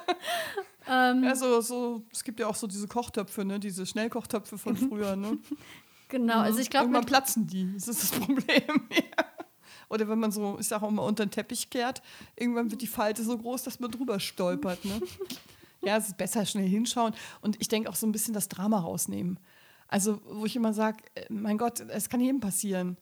Ähm, 0.91 1.23
ja, 1.23 1.37
so, 1.37 1.61
so, 1.61 2.03
es 2.13 2.25
gibt 2.25 2.41
ja 2.41 2.47
auch 2.47 2.55
so 2.55 2.67
diese 2.67 2.89
Kochtöpfe, 2.89 3.45
ne? 3.45 3.61
diese 3.61 3.85
Schnellkochtöpfe 3.85 4.57
von 4.57 4.77
früher. 4.89 5.17
Ne? 5.17 5.39
genau, 6.09 6.41
also 6.41 6.61
ich 6.61 6.71
glaube. 6.71 6.87
Irgendwann 6.87 7.05
platzen 7.05 7.47
die, 7.47 7.75
das 7.75 7.89
ist 7.89 8.03
das 8.03 8.11
Problem. 8.21 8.89
ja. 8.91 9.25
Oder 9.91 10.09
wenn 10.09 10.19
man 10.19 10.31
so, 10.31 10.59
ich 10.59 10.69
sage 10.69 10.85
auch 10.85 10.91
mal, 10.91 11.03
unter 11.03 11.25
den 11.25 11.31
Teppich 11.31 11.71
kehrt, 11.71 12.03
irgendwann 12.37 12.71
wird 12.71 12.83
die 12.83 12.87
Falte 12.87 13.23
so 13.23 13.37
groß, 13.37 13.63
dass 13.63 13.81
man 13.81 13.91
drüber 13.91 14.21
stolpert. 14.21 14.85
Ne? 14.85 15.01
ja, 15.83 15.97
es 15.97 16.09
ist 16.09 16.17
besser 16.19 16.45
schnell 16.45 16.69
hinschauen. 16.69 17.15
Und 17.41 17.57
ich 17.61 17.69
denke 17.69 17.89
auch 17.89 17.97
so 17.97 18.07
ein 18.07 18.13
bisschen 18.13 18.35
das 18.35 18.49
Drama 18.49 18.81
rausnehmen. 18.81 19.39
Also, 19.89 20.21
wo 20.27 20.45
ich 20.45 20.57
immer 20.57 20.75
sage, 20.75 20.99
äh, 21.15 21.25
mein 21.31 21.57
Gott, 21.57 21.81
es 21.81 22.09
kann 22.09 22.21
jedem 22.21 22.41
passieren. 22.41 22.97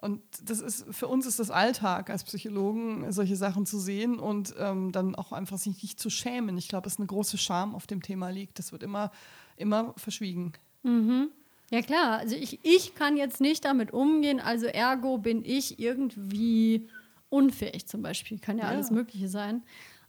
Und 0.00 0.22
das 0.44 0.60
ist 0.60 0.86
für 0.90 1.08
uns 1.08 1.26
ist 1.26 1.38
das 1.38 1.50
Alltag 1.50 2.08
als 2.08 2.24
Psychologen, 2.24 3.12
solche 3.12 3.36
Sachen 3.36 3.66
zu 3.66 3.78
sehen 3.78 4.18
und 4.18 4.54
ähm, 4.58 4.92
dann 4.92 5.14
auch 5.14 5.32
einfach 5.32 5.58
sich 5.58 5.82
nicht 5.82 6.00
zu 6.00 6.08
schämen. 6.08 6.56
Ich 6.56 6.68
glaube, 6.68 6.88
es 6.88 6.98
eine 6.98 7.06
große 7.06 7.36
Scham 7.36 7.74
auf 7.74 7.86
dem 7.86 8.02
Thema 8.02 8.30
liegt. 8.30 8.58
Das 8.58 8.72
wird 8.72 8.82
immer, 8.82 9.10
immer 9.56 9.92
verschwiegen. 9.98 10.54
Mhm. 10.82 11.28
Ja 11.70 11.82
klar, 11.82 12.18
also 12.18 12.34
ich, 12.34 12.58
ich 12.62 12.94
kann 12.94 13.16
jetzt 13.16 13.40
nicht 13.40 13.64
damit 13.64 13.92
umgehen, 13.92 14.40
also 14.40 14.66
ergo 14.66 15.18
bin 15.18 15.44
ich 15.44 15.78
irgendwie 15.78 16.88
unfähig 17.28 17.86
zum 17.86 18.02
Beispiel. 18.02 18.38
Kann 18.38 18.58
ja, 18.58 18.64
ja. 18.64 18.70
alles 18.70 18.90
Mögliche 18.90 19.28
sein. 19.28 19.62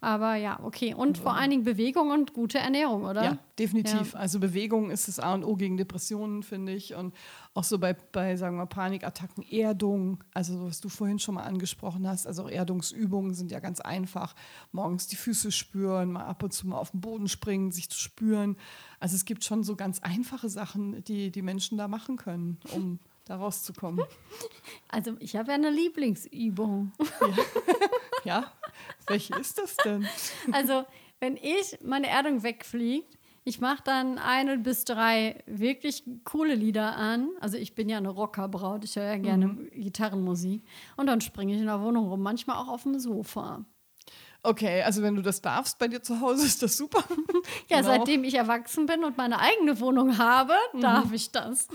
Aber 0.03 0.33
ja, 0.33 0.59
okay. 0.63 0.95
Und 0.95 1.19
vor 1.19 1.35
allen 1.35 1.51
Dingen 1.51 1.63
Bewegung 1.63 2.09
und 2.09 2.33
gute 2.33 2.57
Ernährung, 2.57 3.03
oder? 3.03 3.23
Ja, 3.23 3.37
definitiv. 3.59 4.13
Ja. 4.13 4.19
Also 4.19 4.39
Bewegung 4.39 4.89
ist 4.89 5.07
das 5.07 5.19
A 5.19 5.35
und 5.35 5.43
O 5.43 5.55
gegen 5.55 5.77
Depressionen, 5.77 6.41
finde 6.41 6.73
ich. 6.73 6.95
Und 6.95 7.13
auch 7.53 7.63
so 7.63 7.77
bei, 7.77 7.93
bei, 7.93 8.35
sagen 8.35 8.57
wir, 8.57 8.65
Panikattacken, 8.65 9.43
Erdung, 9.43 10.23
also 10.33 10.65
was 10.65 10.81
du 10.81 10.89
vorhin 10.89 11.19
schon 11.19 11.35
mal 11.35 11.43
angesprochen 11.43 12.07
hast, 12.07 12.25
also 12.25 12.45
auch 12.45 12.49
Erdungsübungen 12.49 13.35
sind 13.35 13.51
ja 13.51 13.59
ganz 13.59 13.79
einfach. 13.79 14.33
Morgens 14.71 15.05
die 15.05 15.17
Füße 15.17 15.51
spüren, 15.51 16.13
mal 16.13 16.25
ab 16.25 16.41
und 16.41 16.51
zu 16.51 16.67
mal 16.67 16.79
auf 16.79 16.89
den 16.89 17.01
Boden 17.01 17.27
springen, 17.27 17.71
sich 17.71 17.87
zu 17.87 17.99
spüren. 17.99 18.57
Also 18.99 19.15
es 19.15 19.23
gibt 19.23 19.43
schon 19.43 19.63
so 19.63 19.75
ganz 19.75 19.99
einfache 19.99 20.49
Sachen, 20.49 21.03
die 21.03 21.29
die 21.29 21.43
Menschen 21.43 21.77
da 21.77 21.87
machen 21.87 22.17
können, 22.17 22.57
um 22.73 22.97
da 23.25 23.37
rauszukommen. 23.37 24.05
Also 24.93 25.15
ich 25.19 25.37
habe 25.37 25.49
ja 25.49 25.55
eine 25.55 25.69
Lieblingsübung. 25.69 26.91
Ja. 26.99 28.41
ja. 28.41 28.51
Welche 29.07 29.35
ist 29.35 29.57
das 29.57 29.77
denn? 29.77 30.05
Also, 30.51 30.85
wenn 31.21 31.37
ich 31.37 31.79
meine 31.81 32.07
Erdung 32.07 32.43
wegfliegt, 32.43 33.17
ich 33.43 33.59
mache 33.59 33.83
dann 33.83 34.17
eine 34.17 34.57
bis 34.57 34.83
drei 34.83 35.43
wirklich 35.47 36.03
coole 36.25 36.53
Lieder 36.53 36.95
an. 36.95 37.29
Also 37.39 37.57
ich 37.57 37.73
bin 37.73 37.89
ja 37.89 37.97
eine 37.97 38.09
Rockerbraut, 38.09 38.83
ich 38.83 38.95
höre 38.95 39.05
ja 39.05 39.17
gerne 39.17 39.47
mhm. 39.47 39.69
Gitarrenmusik. 39.71 40.63
Und 40.95 41.07
dann 41.07 41.21
springe 41.21 41.53
ich 41.53 41.59
in 41.59 41.65
der 41.65 41.81
Wohnung 41.81 42.07
rum, 42.09 42.21
manchmal 42.21 42.57
auch 42.57 42.67
auf 42.67 42.83
dem 42.83 42.99
Sofa. 42.99 43.65
Okay, 44.43 44.81
also 44.81 45.03
wenn 45.03 45.15
du 45.15 45.21
das 45.21 45.41
darfst 45.41 45.77
bei 45.77 45.87
dir 45.87 46.01
zu 46.01 46.19
Hause, 46.19 46.45
ist 46.45 46.63
das 46.63 46.75
super. 46.75 47.03
ja, 47.69 47.81
genau. 47.81 47.89
seitdem 47.89 48.23
ich 48.23 48.33
erwachsen 48.33 48.87
bin 48.87 49.03
und 49.03 49.17
meine 49.17 49.39
eigene 49.39 49.79
Wohnung 49.79 50.17
habe, 50.17 50.53
mhm. 50.73 50.81
darf 50.81 51.11
ich 51.11 51.31
das. 51.31 51.67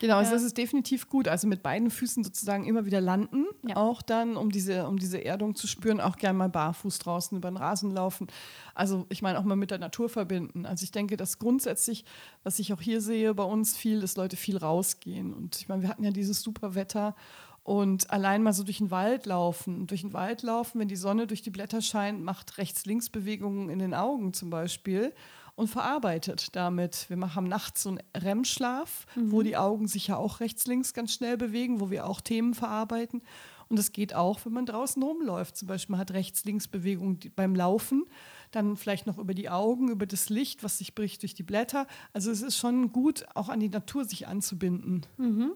Genau, 0.00 0.16
also 0.16 0.32
das 0.32 0.42
ist 0.42 0.56
definitiv 0.56 1.08
gut. 1.08 1.28
Also 1.28 1.46
mit 1.46 1.62
beiden 1.62 1.90
Füßen 1.90 2.24
sozusagen 2.24 2.64
immer 2.64 2.84
wieder 2.84 3.00
landen, 3.00 3.46
ja. 3.66 3.76
auch 3.76 4.02
dann, 4.02 4.36
um 4.36 4.50
diese, 4.50 4.86
um 4.86 4.98
diese 4.98 5.24
Erdung 5.24 5.54
zu 5.54 5.66
spüren, 5.66 6.00
auch 6.00 6.16
gerne 6.16 6.38
mal 6.38 6.48
barfuß 6.48 6.98
draußen 6.98 7.36
über 7.36 7.50
den 7.50 7.56
Rasen 7.56 7.90
laufen. 7.90 8.26
Also 8.74 9.06
ich 9.08 9.22
meine 9.22 9.38
auch 9.38 9.44
mal 9.44 9.56
mit 9.56 9.70
der 9.70 9.78
Natur 9.78 10.08
verbinden. 10.08 10.66
Also 10.66 10.84
ich 10.84 10.92
denke, 10.92 11.16
dass 11.16 11.38
grundsätzlich, 11.38 12.04
was 12.44 12.58
ich 12.58 12.72
auch 12.72 12.80
hier 12.80 13.00
sehe 13.00 13.34
bei 13.34 13.44
uns 13.44 13.76
viel, 13.76 14.00
dass 14.00 14.16
Leute 14.16 14.36
viel 14.36 14.56
rausgehen. 14.56 15.32
Und 15.32 15.56
ich 15.56 15.68
meine, 15.68 15.82
wir 15.82 15.88
hatten 15.88 16.04
ja 16.04 16.10
dieses 16.10 16.42
super 16.42 16.74
Wetter 16.74 17.14
und 17.62 18.10
allein 18.10 18.42
mal 18.42 18.52
so 18.52 18.64
durch 18.64 18.78
den 18.78 18.90
Wald 18.90 19.26
laufen. 19.26 19.86
Durch 19.86 20.00
den 20.00 20.12
Wald 20.12 20.42
laufen, 20.42 20.80
wenn 20.80 20.88
die 20.88 20.96
Sonne 20.96 21.26
durch 21.26 21.42
die 21.42 21.50
Blätter 21.50 21.82
scheint, 21.82 22.22
macht 22.22 22.58
Rechts-Links-Bewegungen 22.58 23.68
in 23.68 23.78
den 23.78 23.94
Augen 23.94 24.32
zum 24.32 24.50
Beispiel 24.50 25.12
und 25.60 25.68
verarbeitet 25.68 26.56
damit. 26.56 27.06
Wir 27.10 27.34
haben 27.34 27.46
nachts 27.46 27.82
so 27.82 27.90
einen 27.90 28.00
REM-Schlaf, 28.16 29.06
mhm. 29.14 29.30
wo 29.30 29.42
die 29.42 29.58
Augen 29.58 29.86
sich 29.88 30.06
ja 30.06 30.16
auch 30.16 30.40
rechts-links 30.40 30.94
ganz 30.94 31.12
schnell 31.12 31.36
bewegen, 31.36 31.80
wo 31.80 31.90
wir 31.90 32.06
auch 32.06 32.22
Themen 32.22 32.54
verarbeiten. 32.54 33.22
Und 33.68 33.78
das 33.78 33.92
geht 33.92 34.14
auch, 34.14 34.44
wenn 34.44 34.54
man 34.54 34.64
draußen 34.64 35.02
rumläuft. 35.02 35.56
Zum 35.56 35.68
Beispiel 35.68 35.92
man 35.92 36.00
hat 36.00 36.12
Rechts-Links-Bewegung 36.12 37.20
beim 37.36 37.54
Laufen, 37.54 38.06
dann 38.50 38.76
vielleicht 38.76 39.06
noch 39.06 39.18
über 39.18 39.34
die 39.34 39.50
Augen, 39.50 39.90
über 39.90 40.06
das 40.06 40.30
Licht, 40.30 40.64
was 40.64 40.78
sich 40.78 40.94
bricht 40.94 41.22
durch 41.22 41.34
die 41.34 41.42
Blätter. 41.42 41.86
Also 42.14 42.30
es 42.30 42.40
ist 42.40 42.56
schon 42.56 42.90
gut, 42.90 43.26
auch 43.34 43.50
an 43.50 43.60
die 43.60 43.68
Natur 43.68 44.06
sich 44.06 44.26
anzubinden. 44.26 45.06
Mhm. 45.18 45.52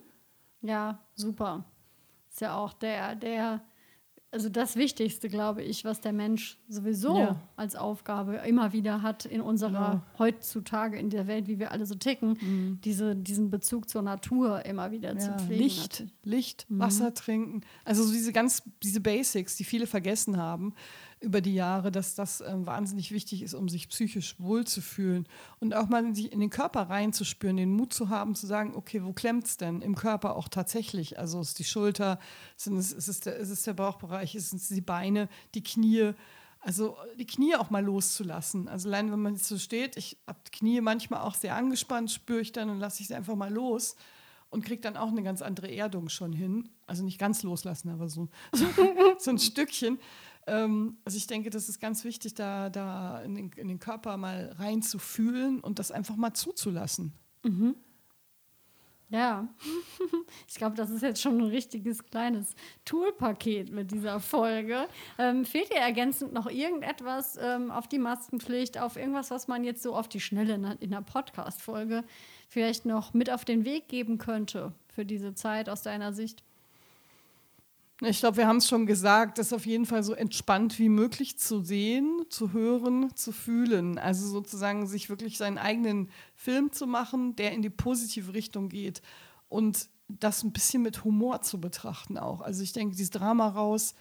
Ja, 0.61 1.01
super. 1.15 1.65
Ist 2.31 2.43
ja 2.43 2.57
auch 2.57 2.75
der, 2.75 3.17
der, 3.17 3.63
also 4.35 4.49
das 4.49 4.75
Wichtigste, 4.75 5.29
glaube 5.29 5.63
ich, 5.63 5.85
was 5.85 6.01
der 6.01 6.13
Mensch 6.13 6.59
sowieso 6.69 7.17
ja. 7.17 7.37
als 7.55 7.77
Aufgabe 7.77 8.43
immer 8.47 8.73
wieder 8.73 9.01
hat 9.01 9.25
in 9.25 9.41
unserer 9.41 9.71
genau. 9.71 10.03
heutzutage 10.19 10.99
in 10.99 11.09
der 11.09 11.29
Welt, 11.29 11.47
wie 11.47 11.61
wir 11.61 11.71
alle 11.71 11.87
so 11.87 11.95
ticken, 11.95 12.37
mhm. 12.41 12.81
diese, 12.83 13.15
diesen 13.15 13.51
Bezug 13.51 13.89
zur 13.89 14.03
Natur 14.03 14.67
immer 14.67 14.91
wieder 14.91 15.13
ja. 15.15 15.19
zu 15.21 15.33
pflegen. 15.39 15.63
Licht, 15.63 16.05
Licht, 16.25 16.67
mhm. 16.69 16.81
Wasser 16.81 17.15
trinken, 17.15 17.61
also 17.85 18.03
so 18.03 18.13
diese 18.13 18.33
ganz, 18.33 18.65
diese 18.83 19.01
Basics, 19.01 19.55
die 19.57 19.65
viele 19.65 19.87
vergessen 19.87 20.37
haben 20.37 20.75
über 21.25 21.41
die 21.41 21.55
Jahre, 21.55 21.91
dass 21.91 22.15
das 22.15 22.41
äh, 22.41 22.53
wahnsinnig 22.55 23.11
wichtig 23.11 23.43
ist, 23.43 23.55
um 23.55 23.69
sich 23.69 23.89
psychisch 23.89 24.37
wohlzufühlen 24.39 25.27
und 25.59 25.75
auch 25.75 25.89
mal 25.89 26.15
sich 26.15 26.31
in 26.31 26.41
den 26.41 26.51
Körper 26.51 26.83
reinzuspüren, 26.83 27.57
den 27.57 27.73
Mut 27.73 27.93
zu 27.93 28.11
haben, 28.11 28.35
zu 28.35 28.47
sagen, 28.47 28.75
okay, 28.77 29.03
wo 29.03 29.13
klemmt 29.13 29.47
es 29.47 29.57
denn 29.57 29.83
im 29.83 29.97
Körper 29.97 30.37
auch 30.37 30.49
tatsächlich? 30.49 31.19
Also 31.19 31.41
ist 31.41 31.59
die 31.59 31.65
Schulter, 31.65 32.21
sind 32.57 32.77
es, 32.77 32.93
ist, 32.93 33.09
es 33.09 33.21
der, 33.21 33.37
ist 33.37 33.51
es 33.51 33.63
der 33.63 33.73
Bauchbereich, 33.73 34.35
ist 34.35 34.53
es 34.53 34.69
die 34.69 34.81
Beine, 34.81 35.29
die 35.55 35.63
Knie? 35.63 36.13
Also 36.61 36.97
die 37.19 37.27
Knie 37.27 37.57
auch 37.57 37.71
mal 37.71 37.85
loszulassen. 37.85 38.69
Also 38.69 38.89
allein 38.89 39.11
wenn 39.11 39.21
man 39.21 39.37
so 39.37 39.59
steht, 39.59 39.97
ich 39.97 40.17
habe 40.27 40.39
die 40.47 40.51
Knie 40.51 40.81
manchmal 40.81 41.21
auch 41.21 41.35
sehr 41.35 41.57
angespannt, 41.57 42.11
spüre 42.11 42.41
ich 42.41 42.53
dann 42.53 42.71
und 42.71 42.79
lasse 42.79 43.03
ich 43.03 43.09
sie 43.09 43.15
einfach 43.15 43.35
mal 43.35 43.53
los 43.53 43.97
und 44.55 44.65
kriege 44.65 44.81
dann 44.81 44.97
auch 44.97 45.09
eine 45.09 45.25
ganz 45.25 45.43
andere 45.43 45.75
Erdung 45.75 46.09
schon 46.09 46.33
hin. 46.33 46.69
Also 46.87 47.03
nicht 47.03 47.19
ganz 47.19 47.43
loslassen, 47.43 47.89
aber 47.91 48.09
so, 48.09 48.29
so, 48.53 48.65
so 49.19 49.31
ein 49.31 49.39
Stückchen. 49.39 49.99
Ähm, 50.47 50.99
also 51.05 51.17
ich 51.17 51.27
denke, 51.27 51.51
das 51.51 51.69
ist 51.69 51.81
ganz 51.81 52.05
wichtig, 52.05 52.35
da, 52.35 52.71
da 52.71 53.21
in, 53.23 53.35
den, 53.35 53.51
in 53.57 53.69
den 53.69 53.79
Körper 53.79 54.17
mal 54.17 54.55
reinzufühlen 54.59 55.61
und 55.61 55.79
das 55.79 55.91
einfach 55.91 56.17
mal 56.17 56.35
zuzulassen. 56.35 57.13
Mhm. 57.43 57.77
Ja, 59.11 59.47
ich 60.49 60.55
glaube, 60.55 60.77
das 60.77 60.91
ist 60.91 61.03
jetzt 61.03 61.21
schon 61.21 61.39
ein 61.39 61.47
richtiges 61.47 62.05
kleines 62.05 62.55
Toolpaket 62.85 63.71
mit 63.71 63.93
dieser 63.93 64.19
Folge. 64.19 64.89
Ähm, 65.19 65.45
fehlt 65.45 65.71
dir 65.71 65.79
ergänzend 65.79 66.33
noch 66.33 66.51
irgendetwas 66.51 67.39
ähm, 67.41 67.71
auf 67.71 67.87
die 67.87 67.99
Maskenpflicht, 67.99 68.79
auf 68.79 68.97
irgendwas, 68.97 69.31
was 69.31 69.47
man 69.47 69.63
jetzt 69.63 69.83
so 69.83 69.95
auf 69.95 70.09
die 70.09 70.21
Schnelle 70.21 70.55
in, 70.55 70.65
in 70.65 70.91
der 70.91 71.03
Podcast-Folge 71.03 72.03
vielleicht 72.49 72.87
noch 72.87 73.15
mit 73.15 73.31
auf 73.31 73.45
den 73.45 73.65
Weg 73.65 73.89
geben 73.89 74.19
könnte 74.19 74.73
für 74.89 75.05
diese 75.05 75.35
Zeit 75.35 75.69
aus 75.69 75.83
deiner 75.83 76.13
Sicht? 76.13 76.43
Ich 78.01 78.19
glaube, 78.19 78.39
wir 78.39 78.49
haben 78.49 78.57
es 78.57 78.69
schon 78.69 78.87
gesagt, 78.87 79.39
das 79.39 79.53
auf 79.53 79.67
jeden 79.67 79.87
Fall 79.87 80.03
so 80.03 80.15
entspannt 80.15 80.81
wie 80.81 80.89
möglich 80.89 81.39
zu 81.39 81.63
sehen, 81.63 82.25
zu 82.29 82.53
hören, 82.53 83.15
zu 83.15 83.31
fühlen. 83.31 83.99
Also 83.99 84.27
sozusagen 84.27 84.89
sich 84.89 85.09
wirklich 85.09 85.39
seinen 85.39 85.59
eigenen 85.59 86.11
Film 86.35 86.73
zu 86.73 86.89
machen, 86.89 87.37
der 87.37 87.53
in 87.53 87.63
die 87.63 87.71
positive 87.71 88.35
Richtung 88.35 88.69
geht 88.69 89.01
und 89.49 89.89
das 90.09 90.43
ein 90.43 90.53
bisschen 90.53 90.83
mit 90.83 91.05
Humor 91.05 91.43
zu 91.43 91.61
betrachten 91.61 92.19
auch. 92.19 92.41
Also 92.41 92.63
ich 92.63 92.73
denke, 92.73 92.97
dieses 92.97 93.11
Drama 93.11 93.49
raus, 93.49 93.95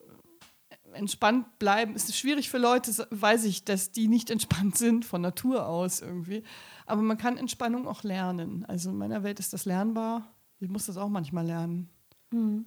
äh, 0.00 0.96
entspannt 0.96 1.58
bleiben, 1.58 1.94
ist 1.94 2.16
schwierig 2.16 2.48
für 2.48 2.58
Leute, 2.58 3.06
weiß 3.10 3.44
ich, 3.44 3.64
dass 3.64 3.92
die 3.92 4.08
nicht 4.08 4.30
entspannt 4.30 4.78
sind 4.78 5.04
von 5.04 5.20
Natur 5.20 5.66
aus 5.68 6.00
irgendwie. 6.00 6.44
Aber 6.86 7.02
man 7.02 7.18
kann 7.18 7.36
Entspannung 7.36 7.86
auch 7.86 8.02
lernen. 8.04 8.64
Also 8.64 8.88
in 8.90 8.96
meiner 8.96 9.22
Welt 9.22 9.38
ist 9.38 9.52
das 9.52 9.66
lernbar. 9.66 10.34
Ich 10.60 10.70
muss 10.70 10.86
das 10.86 10.96
auch 10.96 11.10
manchmal 11.10 11.46
lernen. 11.46 11.90
Mhm. 12.30 12.66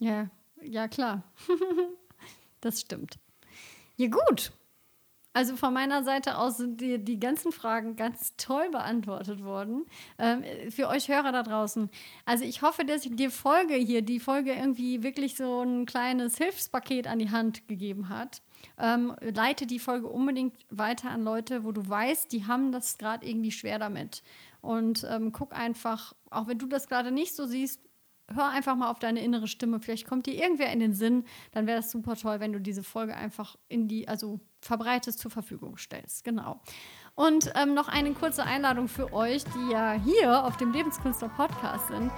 Ja, 0.00 0.30
ja, 0.62 0.88
klar. 0.88 1.22
das 2.60 2.80
stimmt. 2.80 3.18
Ja, 3.96 4.08
gut. 4.08 4.50
Also 5.32 5.56
von 5.56 5.72
meiner 5.72 6.02
Seite 6.02 6.38
aus 6.38 6.56
sind 6.56 6.80
die, 6.80 6.98
die 6.98 7.20
ganzen 7.20 7.52
Fragen 7.52 7.94
ganz 7.94 8.34
toll 8.36 8.68
beantwortet 8.70 9.44
worden. 9.44 9.86
Ähm, 10.18 10.42
für 10.70 10.88
euch 10.88 11.08
Hörer 11.08 11.30
da 11.30 11.44
draußen. 11.44 11.88
Also 12.24 12.44
ich 12.44 12.62
hoffe, 12.62 12.84
dass 12.84 13.04
ich 13.04 13.14
die 13.14 13.28
Folge 13.28 13.74
hier, 13.74 14.02
die 14.02 14.18
Folge 14.18 14.52
irgendwie 14.52 15.04
wirklich 15.04 15.36
so 15.36 15.62
ein 15.62 15.86
kleines 15.86 16.36
Hilfspaket 16.36 17.06
an 17.06 17.20
die 17.20 17.30
Hand 17.30 17.68
gegeben 17.68 18.08
hat. 18.08 18.42
Ähm, 18.76 19.14
leite 19.20 19.66
die 19.66 19.78
Folge 19.78 20.08
unbedingt 20.08 20.54
weiter 20.70 21.10
an 21.10 21.22
Leute, 21.22 21.62
wo 21.62 21.70
du 21.70 21.88
weißt, 21.88 22.32
die 22.32 22.46
haben 22.46 22.72
das 22.72 22.98
gerade 22.98 23.24
irgendwie 23.24 23.52
schwer 23.52 23.78
damit. 23.78 24.22
Und 24.62 25.06
ähm, 25.08 25.30
guck 25.32 25.54
einfach, 25.56 26.12
auch 26.30 26.48
wenn 26.48 26.58
du 26.58 26.66
das 26.66 26.88
gerade 26.88 27.12
nicht 27.12 27.36
so 27.36 27.46
siehst, 27.46 27.80
hör 28.34 28.48
einfach 28.48 28.76
mal 28.76 28.90
auf 28.90 28.98
deine 28.98 29.22
innere 29.22 29.46
Stimme. 29.46 29.80
Vielleicht 29.80 30.06
kommt 30.06 30.26
dir 30.26 30.34
irgendwer 30.34 30.72
in 30.72 30.80
den 30.80 30.92
Sinn. 30.92 31.24
Dann 31.52 31.66
wäre 31.66 31.78
das 31.78 31.90
super 31.90 32.16
toll, 32.16 32.40
wenn 32.40 32.52
du 32.52 32.60
diese 32.60 32.82
Folge 32.82 33.16
einfach 33.16 33.56
in 33.68 33.88
die, 33.88 34.08
also 34.08 34.40
verbreitest, 34.60 35.18
zur 35.18 35.30
Verfügung 35.30 35.76
stellst. 35.76 36.24
Genau. 36.24 36.60
Und 37.14 37.52
ähm, 37.54 37.74
noch 37.74 37.88
eine 37.88 38.12
kurze 38.12 38.44
Einladung 38.44 38.88
für 38.88 39.12
euch, 39.12 39.44
die 39.44 39.72
ja 39.72 39.92
hier 39.92 40.44
auf 40.44 40.56
dem 40.56 40.72
Lebenskünstler 40.72 41.28
Podcast 41.28 41.88
sind. 41.88 42.10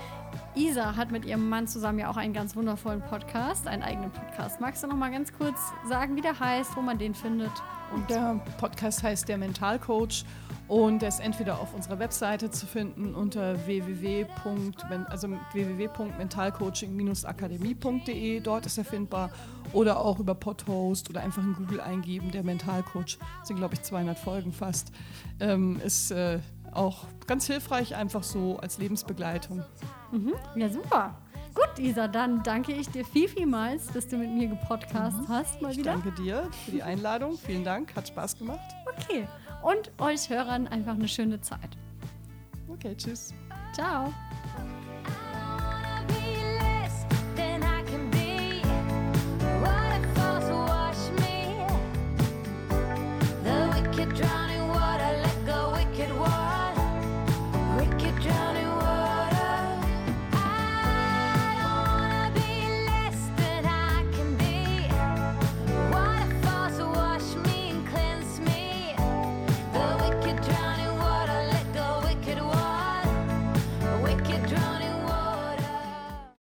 Isa 0.54 0.96
hat 0.96 1.10
mit 1.10 1.24
ihrem 1.24 1.48
Mann 1.48 1.66
zusammen 1.66 1.98
ja 1.98 2.10
auch 2.10 2.16
einen 2.16 2.32
ganz 2.32 2.56
wundervollen 2.56 3.02
Podcast, 3.02 3.66
einen 3.66 3.82
eigenen 3.82 4.10
Podcast. 4.10 4.60
Magst 4.60 4.82
du 4.82 4.86
noch 4.86 4.96
mal 4.96 5.10
ganz 5.10 5.32
kurz 5.32 5.58
sagen, 5.88 6.16
wie 6.16 6.20
der 6.20 6.38
heißt, 6.38 6.76
wo 6.76 6.82
man 6.82 6.98
den 6.98 7.14
findet? 7.14 7.52
Und 7.94 8.08
der 8.08 8.40
Podcast 8.58 9.02
heißt 9.02 9.28
Der 9.28 9.36
Mentalcoach 9.36 10.24
und 10.68 11.02
der 11.02 11.10
ist 11.10 11.20
entweder 11.20 11.60
auf 11.60 11.74
unserer 11.74 11.98
Webseite 11.98 12.50
zu 12.50 12.64
finden 12.66 13.14
unter 13.14 13.66
www. 13.66 14.24
Also 15.08 15.28
www.mentalcoaching-akademie.de, 15.52 18.40
dort 18.40 18.64
ist 18.64 18.78
er 18.78 18.84
findbar, 18.84 19.28
oder 19.74 20.00
auch 20.00 20.18
über 20.18 20.34
Podhost 20.34 21.10
oder 21.10 21.20
einfach 21.20 21.42
in 21.42 21.52
Google 21.54 21.82
eingeben, 21.82 22.30
der 22.30 22.42
Mentalcoach. 22.42 23.18
Das 23.40 23.48
sind, 23.48 23.58
glaube 23.58 23.74
ich, 23.74 23.82
200 23.82 24.18
Folgen 24.18 24.52
fast. 24.52 24.92
Ähm, 25.40 25.78
ist 25.84 26.10
äh, 26.10 26.38
auch 26.72 27.04
ganz 27.26 27.46
hilfreich, 27.46 27.94
einfach 27.96 28.22
so 28.22 28.58
als 28.58 28.78
Lebensbegleitung. 28.78 29.64
Mhm. 30.10 30.34
Ja, 30.56 30.68
super. 30.68 31.14
Gut, 31.54 31.78
Isa, 31.78 32.08
dann 32.08 32.42
danke 32.42 32.72
ich 32.72 32.88
dir 32.88 33.04
viel, 33.04 33.28
vielmals, 33.28 33.88
dass 33.88 34.08
du 34.08 34.16
mit 34.16 34.30
mir 34.30 34.48
gepodcast 34.48 35.18
mhm. 35.18 35.28
hast. 35.28 35.60
Mal 35.60 35.76
wieder. 35.76 35.94
Ich 35.94 36.02
danke 36.02 36.22
dir 36.22 36.48
für 36.64 36.70
die 36.70 36.82
Einladung. 36.82 37.36
Vielen 37.36 37.64
Dank, 37.64 37.94
hat 37.94 38.08
Spaß 38.08 38.38
gemacht. 38.38 38.74
Okay. 38.86 39.28
Und 39.62 39.92
euch 39.98 40.28
Hörern 40.30 40.66
einfach 40.66 40.94
eine 40.94 41.08
schöne 41.08 41.40
Zeit. 41.40 41.76
Okay, 42.68 42.96
tschüss. 42.96 43.34
Ciao. 43.74 44.12